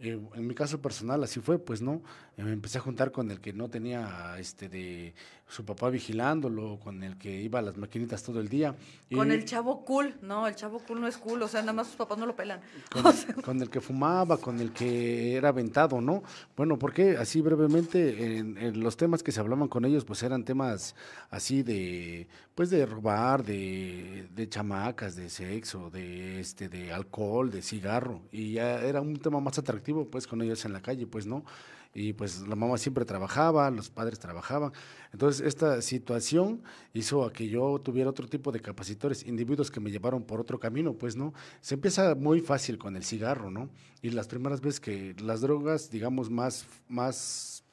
[0.01, 2.01] Eh, en mi caso personal así fue, pues no,
[2.37, 5.13] me empecé a juntar con el que no tenía este de
[5.49, 8.75] su papá vigilándolo, con el que iba a las maquinitas todo el día.
[9.13, 11.87] Con el chavo cool, no, el chavo cool no es cool, o sea, nada más
[11.87, 12.61] sus papás no lo pelan.
[13.43, 16.23] Con, el que fumaba, con el que era aventado, ¿no?
[16.55, 20.95] Bueno, porque así brevemente, en, los temas que se hablaban con ellos, pues eran temas
[21.31, 27.63] así de, pues de robar, de, de chamacas, de sexo, de, este, de alcohol, de
[27.63, 31.25] cigarro, y ya era un tema más atractivo, pues, con ellos en la calle, pues,
[31.25, 31.43] ¿no?
[31.93, 34.71] y pues la mamá siempre trabajaba, los padres trabajaban.
[35.11, 36.61] Entonces esta situación
[36.93, 40.59] hizo a que yo tuviera otro tipo de capacitores, individuos que me llevaron por otro
[40.59, 41.33] camino, pues no.
[41.61, 43.69] Se empieza muy fácil con el cigarro, ¿no?
[44.01, 47.63] Y las primeras veces que las drogas, digamos, más, más,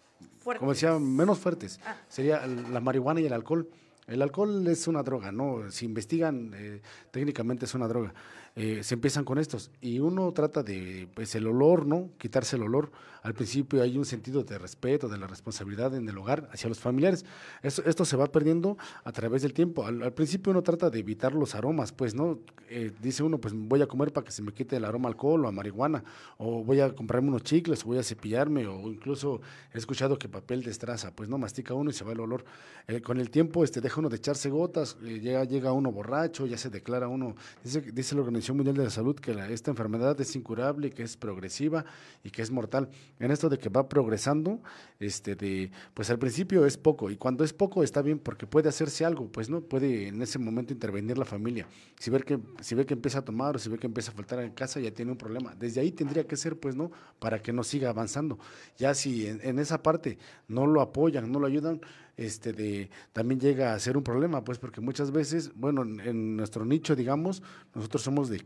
[0.42, 1.96] como decía, menos fuertes, ah.
[2.08, 3.68] sería la marihuana y el alcohol.
[4.06, 5.68] El alcohol es una droga, ¿no?
[5.70, 8.14] Si investigan, eh, técnicamente es una droga.
[8.59, 12.09] Eh, se empiezan con estos y uno trata de, pues el olor, ¿no?
[12.18, 12.90] Quitarse el olor.
[13.26, 16.78] Al principio hay un sentido de respeto, de la responsabilidad en el hogar hacia los
[16.78, 17.24] familiares.
[17.60, 19.84] Esto, esto se va perdiendo a través del tiempo.
[19.84, 22.38] Al, principio uno trata de evitar los aromas, pues, ¿no?
[22.68, 25.44] Eh, dice uno, pues voy a comer para que se me quite el aroma alcohol
[25.44, 26.04] o a marihuana,
[26.38, 29.40] o voy a comprarme unos chicles, o voy a cepillarme, o incluso
[29.74, 32.44] he escuchado que papel destraza, pues no, mastica uno y se va el olor.
[32.86, 36.58] Eh, con el tiempo este, deja uno de echarse gotas, llega, llega uno borracho, ya
[36.58, 40.36] se declara uno, dice, dice la organización Mundial de la Salud que esta enfermedad es
[40.36, 41.84] incurable, que es progresiva
[42.22, 42.88] y que es mortal.
[43.18, 44.60] En esto de que va progresando,
[45.00, 48.68] este de pues al principio es poco y cuando es poco está bien porque puede
[48.68, 51.66] hacerse algo, pues no puede en ese momento intervenir la familia.
[51.98, 54.14] Si ve que si ve que empieza a tomar o si ve que empieza a
[54.14, 55.54] faltar en casa ya tiene un problema.
[55.54, 58.38] Desde ahí tendría que ser pues no para que no siga avanzando.
[58.76, 61.80] Ya si en, esa parte no lo apoyan, no lo ayudan,
[62.16, 66.64] este de también llega a ser un problema, pues porque muchas veces, bueno, en nuestro
[66.64, 67.42] nicho, digamos,
[67.74, 68.42] nosotros somos de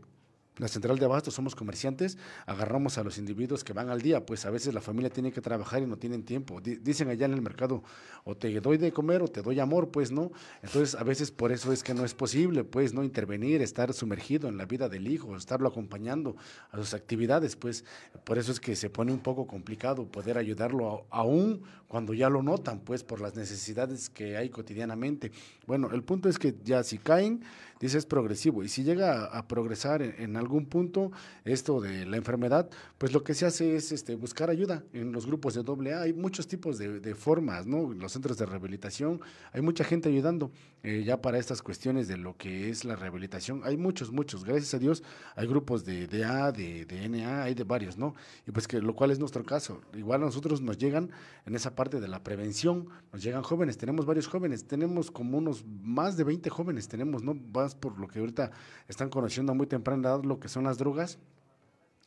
[0.57, 4.45] la central de abasto somos comerciantes, agarramos a los individuos que van al día, pues
[4.45, 6.59] a veces la familia tiene que trabajar y no tienen tiempo.
[6.61, 7.83] dicen allá en el mercado,
[8.23, 10.31] o te doy de comer o te doy amor, pues no.
[10.61, 14.49] Entonces a veces por eso es que no es posible, pues no intervenir, estar sumergido
[14.49, 16.35] en la vida del hijo, estarlo acompañando
[16.71, 17.85] a sus actividades, pues
[18.23, 22.41] por eso es que se pone un poco complicado poder ayudarlo aún cuando ya lo
[22.41, 25.31] notan, pues por las necesidades que hay cotidianamente.
[25.71, 27.45] Bueno, el punto es que ya si caen,
[27.79, 31.13] dice es progresivo y si llega a, progresar en, algún punto
[31.45, 35.25] esto de la enfermedad, pues lo que se hace es este, buscar ayuda en los
[35.25, 35.61] grupos de
[35.93, 36.01] AA.
[36.01, 37.93] Hay muchos tipos de, formas, ¿no?
[37.93, 39.21] Los centros de rehabilitación,
[39.53, 40.51] hay mucha gente ayudando
[40.83, 43.61] eh, ya para estas cuestiones de lo que es la rehabilitación.
[43.63, 45.03] Hay muchos, muchos, gracias a Dios,
[45.35, 48.13] hay grupos de DA, de, de NA, hay de varios, ¿no?
[48.45, 49.81] Y pues que lo cual es nuestro caso.
[49.93, 51.11] Igual a nosotros nos llegan
[51.45, 55.60] en esa parte de la prevención, nos llegan jóvenes, tenemos varios jóvenes, tenemos como unos
[55.65, 57.35] más de 20 jóvenes, tenemos, ¿no?
[57.79, 58.51] por lo que ahorita
[58.87, 61.19] están conociendo a muy temprana edad lo que son las drogas.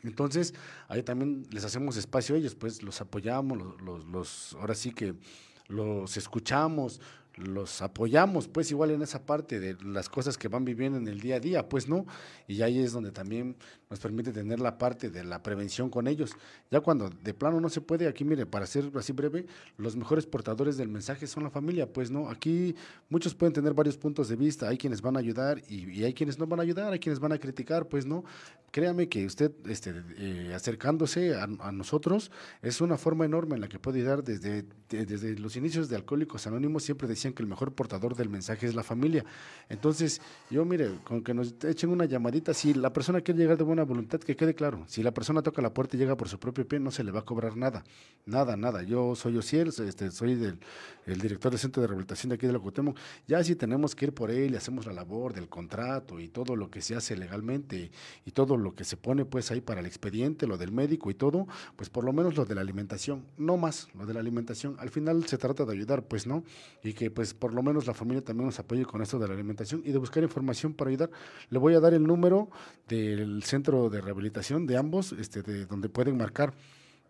[0.02, 0.54] Entonces,
[0.88, 5.14] ahí también les hacemos espacio a ellos, pues los apoyamos, los, los ahora sí que
[5.68, 7.00] los escuchamos,
[7.36, 11.20] los apoyamos, pues igual en esa parte de las cosas que van viviendo en el
[11.20, 12.06] día a día, pues no,
[12.46, 13.56] y ahí es donde también
[13.94, 16.32] nos permite tener la parte de la prevención con ellos.
[16.68, 19.46] Ya cuando de plano no se puede, aquí mire, para ser así breve,
[19.78, 22.74] los mejores portadores del mensaje son la familia, pues no, aquí
[23.08, 26.40] muchos pueden tener varios puntos de vista, hay quienes van a ayudar y, hay quienes
[26.40, 28.24] no van a ayudar, hay quienes van a criticar, pues no,
[28.72, 32.32] créame que usted este, eh, acercándose a, nosotros
[32.62, 36.48] es una forma enorme en la que puede ayudar desde, desde los inicios de Alcohólicos
[36.48, 39.24] Anónimos, siempre decían que el mejor portador del mensaje es la familia.
[39.68, 40.20] Entonces,
[40.50, 43.83] yo mire, con que nos echen una llamadita, si la persona quiere llegar de buena
[43.84, 46.66] voluntad, que quede claro, si la persona toca la puerta y llega por su propio
[46.66, 47.84] pie, no se le va a cobrar nada,
[48.26, 48.82] nada, nada.
[48.82, 50.58] Yo soy Ociel, este, soy del,
[51.06, 52.94] el director del Centro de Rehabilitación de aquí de la Cotemo.
[53.26, 56.56] Ya si tenemos que ir por él y hacemos la labor del contrato y todo
[56.56, 57.90] lo que se hace legalmente
[58.24, 61.14] y todo lo que se pone pues ahí para el expediente, lo del médico y
[61.14, 64.76] todo, pues por lo menos lo de la alimentación, no más, lo de la alimentación.
[64.78, 66.44] Al final se trata de ayudar, pues, ¿no?
[66.82, 69.34] Y que pues por lo menos la familia también nos apoye con esto de la
[69.34, 71.10] alimentación y de buscar información para ayudar.
[71.50, 72.48] Le voy a dar el número
[72.88, 76.54] del centro de rehabilitación de ambos, este, de donde pueden marcar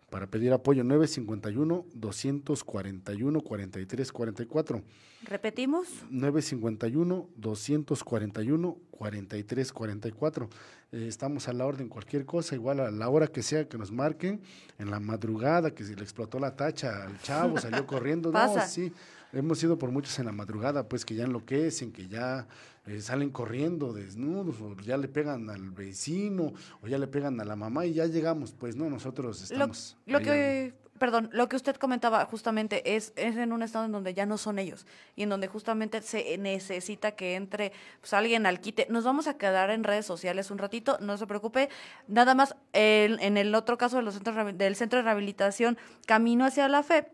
[0.09, 4.83] para pedir apoyo 951 241 43 44.
[5.23, 5.87] Repetimos.
[6.09, 10.49] 951 241 43 44.
[10.91, 14.41] estamos a la orden cualquier cosa, igual a la hora que sea que nos marquen,
[14.77, 18.93] en la madrugada que se le explotó la tacha al chavo, salió corriendo, no, sí
[19.35, 22.47] hemos ido por muchos en la madrugada, pues que ya enloquecen, que ya
[22.87, 27.45] eh, salen corriendo desnudos, o ya le pegan al vecino, o ya le pegan a
[27.45, 29.97] la mamá y ya llegamos, pues no, nosotros estamos.
[30.05, 34.13] Lo, que, perdón, lo que usted comentaba justamente es, es en un estado en donde
[34.13, 38.61] ya no son ellos y en donde justamente se necesita que entre pues, alguien al
[38.61, 38.87] quite.
[38.89, 41.69] Nos vamos a quedar en redes sociales un ratito, no se preocupe.
[42.07, 46.69] Nada más, en el otro caso de los centros, del centro de rehabilitación Camino hacia
[46.69, 47.11] la Fe,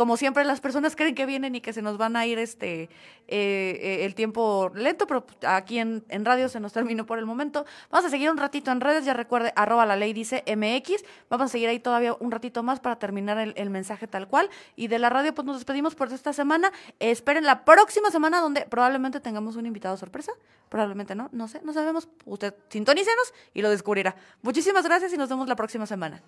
[0.00, 2.84] como siempre las personas creen que vienen y que se nos van a ir este
[3.28, 7.66] eh, eh, el tiempo lento, pero aquí en, radio se nos terminó por el momento.
[7.90, 11.44] Vamos a seguir un ratito en redes, ya recuerde, arroba la ley dice MX, vamos
[11.44, 14.48] a seguir ahí todavía un ratito más para terminar el, mensaje tal cual.
[14.74, 16.72] Y de la radio pues nos despedimos por esta semana.
[16.98, 20.32] esperen la próxima semana donde probablemente tengamos un invitado sorpresa,
[20.68, 22.08] probablemente no, no sé, no sabemos.
[22.24, 24.16] Usted sintonícenos y lo descubrirá.
[24.42, 26.22] Muchísimas gracias y nos vemos la próxima semana.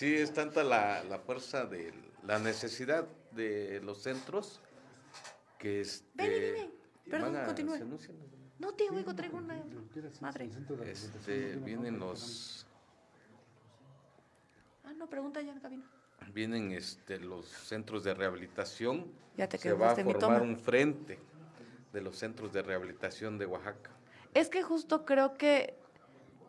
[0.00, 1.92] Sí, es tanta la, fuerza de
[2.26, 4.58] la necesidad de los centros
[5.58, 6.06] que este.
[6.14, 6.70] Ven, ven,
[7.10, 7.76] Perdón, continúe.
[8.60, 9.60] No te oigo, traigo una
[10.20, 10.50] madre.
[10.84, 12.66] Este, vienen los.
[14.84, 15.84] Ah, no, pregunta ya en cabina.
[16.34, 19.10] Vienen este, los centros de rehabilitación.
[19.36, 21.18] Ya te Se va a formar un frente
[21.90, 23.90] de los centros de rehabilitación de Oaxaca.
[24.34, 25.74] Es que justo creo que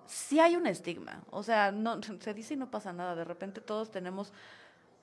[0.05, 1.23] sí hay un estigma.
[1.29, 3.15] O sea, no, se dice y no pasa nada.
[3.15, 4.33] De repente todos tenemos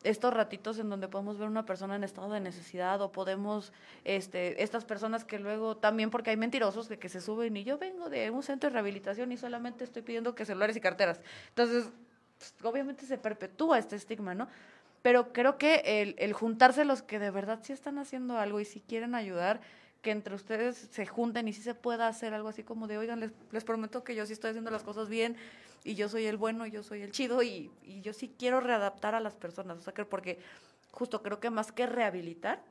[0.05, 3.73] estos ratitos en donde podemos ver una persona en estado de necesidad o podemos,
[4.05, 7.79] este, estas personas que luego también, porque hay mentirosos que, que se suben y yo
[7.79, 11.21] vengo de un centro de rehabilitación y solamente estoy pidiendo que celulares y carteras.
[11.49, 11.91] Entonces,
[12.39, 14.49] pues, obviamente se perpetúa este estigma, ¿no?
[15.03, 18.65] Pero creo que el, el juntarse los que de verdad sí están haciendo algo y
[18.65, 19.61] si quieren ayudar,
[20.03, 23.19] que entre ustedes se junten y si se pueda hacer algo así como de, oigan,
[23.21, 25.37] les, les prometo que yo sí estoy haciendo las cosas bien
[25.85, 29.15] y yo soy el bueno, yo soy el chido y, y yo sí quiero readaptar
[29.15, 30.39] a las personas, o sea, que porque
[30.93, 32.63] justo creo que más que rehabilitar,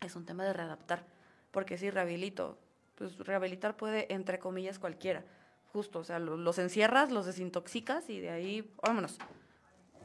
[0.00, 1.04] es un tema de readaptar,
[1.50, 2.58] porque si rehabilito,
[2.96, 5.24] pues rehabilitar puede, entre comillas, cualquiera,
[5.72, 9.18] justo, o sea, lo- los encierras, los desintoxicas y de ahí, vámonos.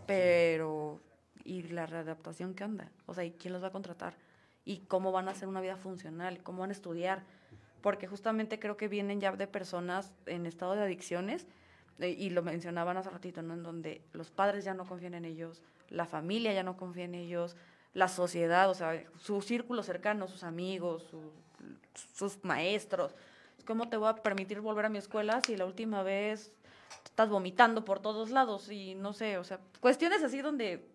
[0.05, 1.01] Pero,
[1.43, 2.91] ¿y la readaptación qué onda?
[3.05, 4.15] O sea, ¿y quién los va a contratar?
[4.65, 6.41] ¿Y cómo van a hacer una vida funcional?
[6.43, 7.23] ¿Cómo van a estudiar?
[7.81, 11.45] Porque justamente creo que vienen ya de personas en estado de adicciones,
[11.99, 13.53] y lo mencionaban hace ratito, ¿no?
[13.55, 17.15] En donde los padres ya no confían en ellos, la familia ya no confía en
[17.15, 17.55] ellos,
[17.93, 21.31] la sociedad, o sea, su círculo cercano, sus amigos, su-
[22.13, 23.15] sus maestros.
[23.65, 26.51] ¿Cómo te voy a permitir volver a mi escuela si la última vez
[27.03, 30.85] estás vomitando por todos lados y no sé, o sea, cuestiones así donde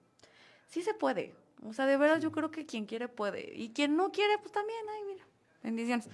[0.68, 1.34] sí se puede.
[1.66, 3.52] O sea, de verdad yo creo que quien quiere puede.
[3.54, 5.24] Y quien no quiere, pues también, ay, mira,
[5.62, 6.08] bendiciones.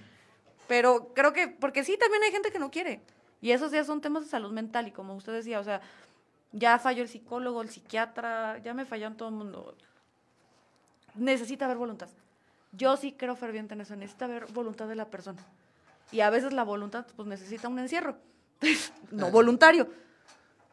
[0.67, 3.01] Pero creo que, porque sí, también hay gente que no quiere.
[3.41, 4.87] Y esos ya son temas de salud mental.
[4.87, 5.81] Y como usted decía, o sea,
[6.51, 9.75] ya falló el psicólogo, el psiquiatra, ya me fallaron todo el mundo.
[11.15, 12.09] Necesita haber voluntad.
[12.71, 15.43] Yo sí creo ferviente en eso, necesita haber voluntad de la persona.
[16.11, 18.17] Y a veces la voluntad, pues necesita un encierro.
[19.11, 19.87] no voluntario.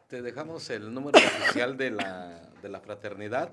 [0.07, 3.51] Te dejamos el número oficial de la, de la fraternidad.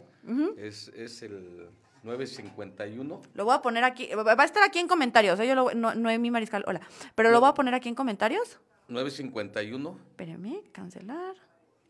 [0.56, 1.68] es, es el
[2.04, 3.22] 951.
[3.34, 5.48] Lo voy a poner aquí, va a estar aquí en comentarios, ¿eh?
[5.48, 6.80] yo lo, no, no es mi mariscal, hola,
[7.14, 8.60] pero lo voy a poner aquí en comentarios.
[8.89, 11.35] 951 Espérame, cancelar.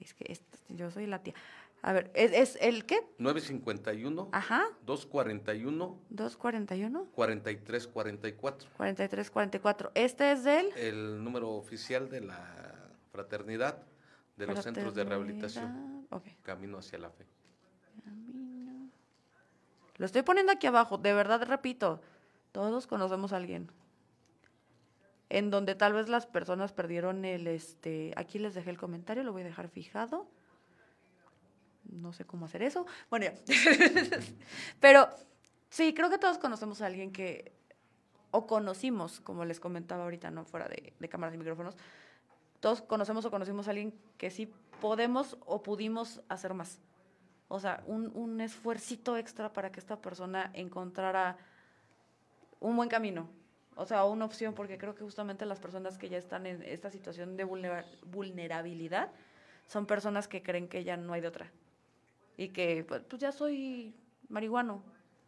[0.00, 1.34] Es que esta- yo soy la tía.
[1.82, 2.98] A ver, ¿es, es el qué?
[3.18, 8.70] 951 Ajá, 241 241, 4344.
[8.76, 9.92] 43, 44.
[9.94, 10.66] Este es del...
[10.76, 12.74] El número oficial de la
[13.12, 13.82] fraternidad
[14.36, 16.06] de los centros de rehabilitación.
[16.42, 17.26] Camino hacia la fe.
[19.96, 22.00] Lo estoy poniendo aquí abajo, de verdad repito,
[22.50, 23.70] todos conocemos a alguien
[25.28, 29.32] en donde tal vez las personas perdieron el este, aquí les dejé el comentario, lo
[29.32, 30.26] voy a dejar fijado.
[31.84, 32.86] No sé cómo hacer eso.
[33.10, 33.26] Bueno.
[34.80, 35.08] Pero
[35.68, 37.52] sí, creo que todos conocemos a alguien que
[38.30, 41.76] o conocimos, como les comentaba ahorita, no fuera de, de cámaras y micrófonos,
[42.58, 46.80] todos conocemos o conocimos a alguien que sí podemos o pudimos hacer más.
[47.48, 51.36] O sea, un, un esfuercito extra para que esta persona encontrara
[52.58, 53.28] un buen camino.
[53.76, 56.90] O sea, una opción, porque creo que justamente las personas que ya están en esta
[56.90, 59.10] situación de vulnera- vulnerabilidad
[59.66, 61.50] son personas que creen que ya no hay de otra.
[62.36, 63.94] Y que, pues, pues, ya soy
[64.28, 64.82] marihuano,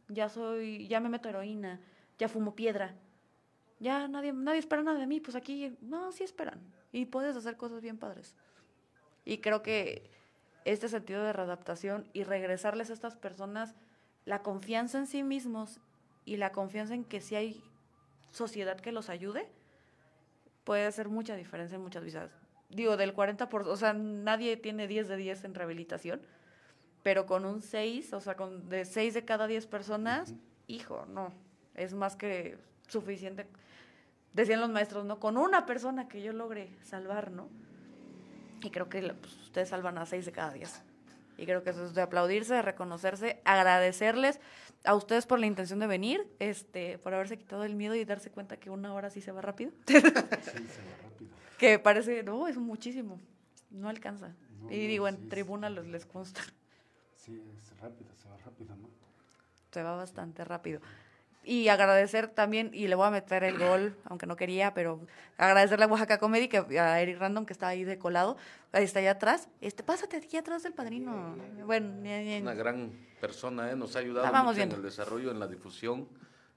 [0.08, 1.80] ya soy, ya me meto heroína,
[2.18, 2.94] ya fumo piedra.
[3.78, 6.60] Ya nadie, nadie espera nada de mí, pues aquí, no, sí esperan.
[6.92, 8.34] Y puedes hacer cosas bien padres.
[9.24, 10.08] Y creo que
[10.64, 13.74] este sentido de readaptación y regresarles a estas personas
[14.24, 15.78] la confianza en sí mismos
[16.24, 17.62] y la confianza en que si hay
[18.30, 19.48] sociedad que los ayude,
[20.64, 22.30] puede hacer mucha diferencia en muchas vidas.
[22.68, 26.20] Digo, del 40%, por, o sea, nadie tiene 10 de 10 en rehabilitación,
[27.02, 30.34] pero con un 6, o sea, con de 6 de cada 10 personas,
[30.66, 31.32] hijo, no,
[31.74, 32.58] es más que
[32.88, 33.46] suficiente.
[34.32, 35.20] Decían los maestros, ¿no?
[35.20, 37.48] Con una persona que yo logre salvar, ¿no?
[38.62, 40.82] Y creo que pues, ustedes salvan a 6 de cada 10.
[41.38, 44.40] Y creo que eso es de aplaudirse, de reconocerse, agradecerles
[44.86, 48.30] a ustedes por la intención de venir, este, por haberse quitado el miedo y darse
[48.30, 49.72] cuenta que una hora sí se va rápido.
[49.86, 50.10] Sí, se va
[51.02, 51.30] rápido.
[51.58, 53.20] que parece, no, es muchísimo.
[53.70, 54.34] No alcanza.
[54.60, 55.28] No, y no, digo, sí, en sí.
[55.28, 56.40] tribuna los, les consta.
[57.16, 58.88] Sí, es rápido, se va rápido, ¿no?
[59.72, 60.80] Se va bastante rápido.
[61.48, 65.00] Y agradecer también, y le voy a meter el gol, aunque no quería, pero
[65.38, 68.36] agradecerle a Oaxaca Comedy, que a Eric Random, que está ahí de colado,
[68.72, 69.48] ahí está allá atrás.
[69.60, 71.36] Este, pásate aquí atrás del padrino.
[71.64, 71.88] Bueno,
[72.42, 72.90] Una gran
[73.20, 73.76] persona, ¿eh?
[73.76, 74.76] nos ha ayudado mucho en viendo.
[74.76, 76.08] el desarrollo, en la difusión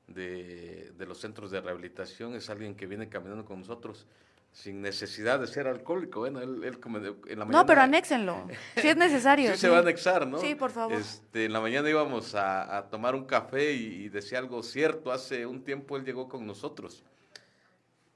[0.08, 2.34] de, de los centros de rehabilitación.
[2.34, 4.08] Es alguien que viene caminando con nosotros
[4.52, 6.20] sin necesidad de ser alcohólico.
[6.20, 6.80] Bueno, él, él
[7.28, 9.52] en la mañana, no, pero anéxenlo, si es necesario.
[9.54, 10.40] Sí, se va a anexar, ¿no?
[10.40, 10.94] Sí, por favor.
[10.94, 15.12] Este, en la mañana íbamos a, a tomar un café y, y decía algo cierto.
[15.12, 17.04] Hace un tiempo él llegó con nosotros.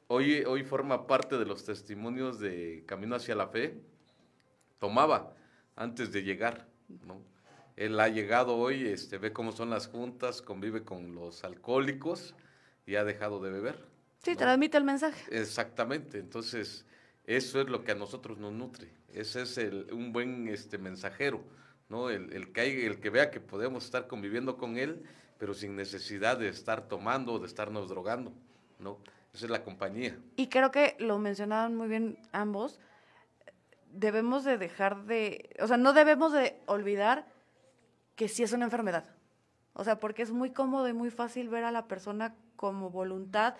[0.07, 3.81] Hoy, hoy forma parte de los testimonios de Camino hacia la Fe.
[4.79, 5.33] Tomaba
[5.75, 6.67] antes de llegar,
[7.07, 7.21] ¿no?
[7.75, 12.35] Él ha llegado hoy, este, ve cómo son las juntas, convive con los alcohólicos
[12.85, 13.92] y ha dejado de beber.
[14.23, 14.37] Sí, ¿no?
[14.37, 15.23] transmite el mensaje.
[15.37, 16.85] Exactamente, entonces
[17.25, 21.43] eso es lo que a nosotros nos nutre, ese es el- un buen este, mensajero,
[21.89, 22.09] ¿no?
[22.09, 25.03] El, el que hay- el que vea que podemos estar conviviendo con él,
[25.37, 28.31] pero sin necesidad de estar tomando o de estarnos drogando,
[28.79, 28.97] ¿no?
[29.33, 30.17] Esa es la compañía.
[30.35, 32.79] Y creo que lo mencionaban muy bien ambos.
[33.91, 37.27] Debemos de dejar de, o sea, no debemos de olvidar
[38.15, 39.05] que sí es una enfermedad.
[39.73, 43.55] O sea, porque es muy cómodo y muy fácil ver a la persona como voluntad,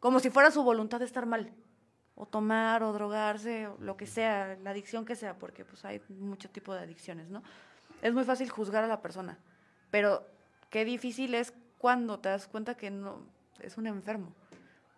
[0.00, 1.52] como si fuera su voluntad de estar mal,
[2.14, 6.02] o tomar, o drogarse, o lo que sea, la adicción que sea, porque pues hay
[6.08, 7.42] mucho tipo de adicciones, ¿no?
[8.02, 9.38] Es muy fácil juzgar a la persona,
[9.90, 10.26] pero
[10.70, 13.20] qué difícil es cuando te das cuenta que no
[13.60, 14.34] es un enfermo.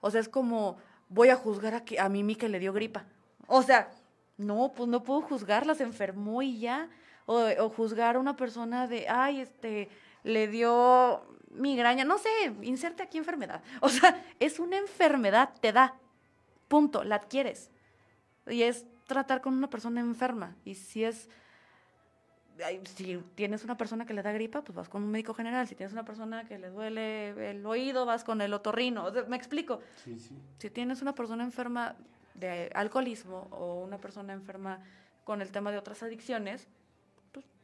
[0.01, 0.79] O sea, es como
[1.09, 3.05] voy a juzgar a, que, a Mimi que le dio gripa.
[3.47, 3.91] O sea,
[4.37, 6.89] no, pues no puedo juzgarla, se enfermó y ya.
[7.27, 9.89] O, o juzgar a una persona de, ay, este,
[10.25, 11.23] le dio
[11.53, 12.29] migraña, no sé,
[12.63, 13.63] inserte aquí enfermedad.
[13.81, 15.95] O sea, es una enfermedad, te da,
[16.69, 17.71] punto, la adquieres.
[18.47, 20.57] Y es tratar con una persona enferma.
[20.65, 21.29] Y si es,
[22.97, 25.69] si tienes una persona que le da gripa, pues vas con un médico general.
[25.69, 29.11] Si tienes una persona que le duele el oído, vas con el otorrino.
[29.29, 29.81] ¿Me explico?
[30.05, 30.37] Sí, sí.
[30.59, 31.95] Si tienes una persona enferma
[32.35, 34.81] de alcoholismo o una persona enferma
[35.25, 36.69] con el tema de otras adicciones,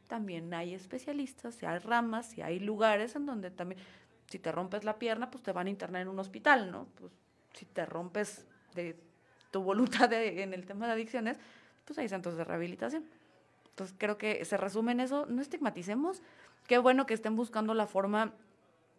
[0.09, 3.79] también hay especialistas, si hay ramas, si hay lugares en donde también,
[4.27, 6.87] si te rompes la pierna, pues te van a internar en un hospital, ¿no?
[6.95, 7.13] Pues
[7.53, 8.99] si te rompes de
[9.51, 11.37] tu voluntad en el tema de adicciones,
[11.85, 13.05] pues hay centros de rehabilitación.
[13.69, 16.23] Entonces creo que se resume en eso, no estigmaticemos,
[16.67, 18.33] qué bueno que estén buscando la forma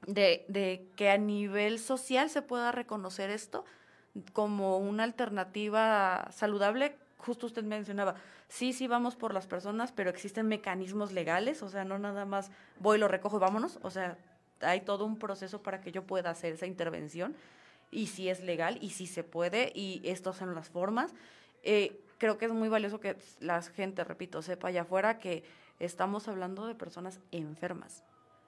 [0.07, 3.65] de, de que a nivel social se pueda reconocer esto
[4.33, 8.15] como una alternativa saludable justo usted mencionaba,
[8.49, 12.51] sí, sí vamos por las personas, pero existen mecanismos legales, o sea, no nada más
[12.79, 14.19] voy, lo recojo y vámonos, o sea,
[14.61, 17.37] hay todo un proceso para que yo pueda hacer esa intervención
[17.91, 21.15] y si es legal y si se puede y estas son las formas.
[21.63, 25.45] Eh, creo que es muy valioso que la gente, repito, sepa allá afuera que
[25.79, 28.05] estamos hablando de personas enfermas,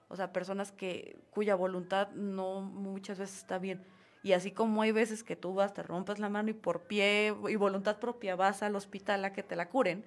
[0.08, 3.82] o sea, personas que cuya voluntad no muchas veces está bien
[4.22, 7.34] y así como hay veces que tú vas, te rompes la mano y por pie
[7.48, 10.04] y voluntad propia vas al hospital a que te la curen,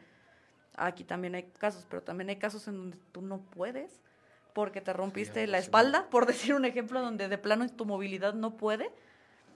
[0.75, 4.01] aquí también hay casos, pero también hay casos en donde tú no puedes
[4.53, 8.55] porque te rompiste la espalda, por decir un ejemplo, donde de plano tu movilidad no
[8.55, 8.89] puede,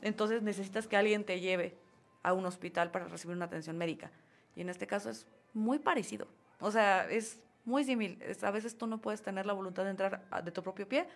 [0.02, 1.78] entonces necesitas que alguien te lleve
[2.22, 4.12] a un hospital para recibir una atención médica.
[4.58, 6.28] Y en este caso es muy parecido.
[6.60, 8.18] O sea, es muy similar.
[8.42, 11.08] A veces tú no puedes tener la voluntad de entrar de tu propio pie,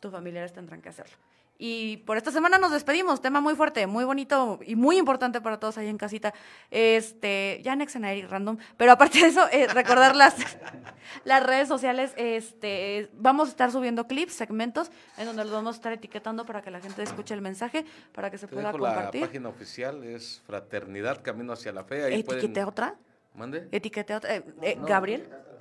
[0.00, 1.14] tus familiares tendrán que hacerlo.
[1.58, 3.20] Y por esta semana nos despedimos.
[3.20, 6.34] Tema muy fuerte, muy bonito y muy importante para todos ahí en casita.
[6.70, 8.58] Este, ya anexen ahí random.
[8.76, 10.34] Pero aparte de eso, eh, recordar las,
[11.24, 12.14] las redes sociales.
[12.16, 16.62] Este, vamos a estar subiendo clips, segmentos, en donde los vamos a estar etiquetando para
[16.62, 19.20] que la gente escuche el mensaje, para que se pueda compartir.
[19.20, 22.04] La página oficial es Fraternidad Camino hacia la Fe.
[22.04, 22.96] Ahí ¿Etiquete otra?
[23.34, 23.68] ¿Mande?
[23.70, 24.34] ¿Etiquete otra?
[24.34, 25.28] Eh, eh, ¿Gabriel?
[25.30, 25.52] ¿No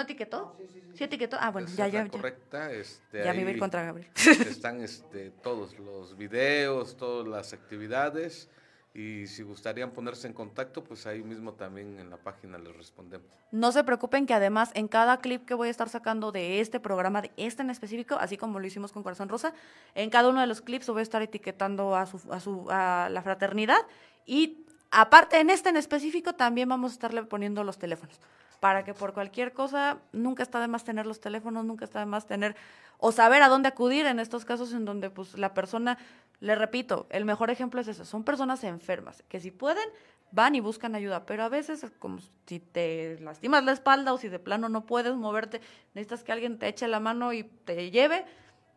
[0.00, 0.54] etiquetó?
[0.58, 1.04] Sí, sí, sí.
[1.04, 1.36] etiquetó?
[1.40, 2.08] Ah, bueno, ya, ya.
[2.08, 2.72] correcta.
[2.72, 4.10] Este, ya me voy contra Gabriel.
[4.48, 8.48] Están este, todos los videos, todas las actividades.
[8.94, 13.26] Y si gustarían ponerse en contacto, pues ahí mismo también en la página les respondemos.
[13.52, 16.80] No se preocupen que además en cada clip que voy a estar sacando de este
[16.80, 19.52] programa, de este en específico, así como lo hicimos con Corazón Rosa,
[19.94, 23.10] en cada uno de los clips voy a estar etiquetando a, su, a, su, a
[23.10, 23.86] la fraternidad
[24.24, 28.18] y aparte en este en específico también vamos a estarle poniendo los teléfonos
[28.60, 32.06] para que por cualquier cosa nunca está de más tener los teléfonos, nunca está de
[32.06, 32.56] más tener
[32.98, 35.98] o saber a dónde acudir en estos casos en donde pues la persona,
[36.40, 39.88] le repito, el mejor ejemplo es eso, son personas enfermas que si pueden
[40.32, 44.18] van y buscan ayuda, pero a veces es como si te lastimas la espalda o
[44.18, 45.60] si de plano no puedes moverte,
[45.94, 48.24] necesitas que alguien te eche la mano y te lleve,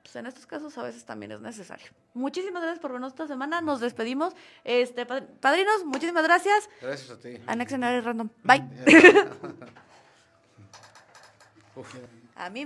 [0.09, 1.85] pues en estos casos a veces también es necesario.
[2.15, 3.61] Muchísimas gracias por vernos esta semana.
[3.61, 4.33] Nos despedimos.
[4.63, 6.67] Este, padrinos, muchísimas gracias.
[6.81, 7.37] Gracias a ti.
[7.45, 8.27] Anexionario Random.
[8.43, 8.63] Bye.
[12.35, 12.65] a mí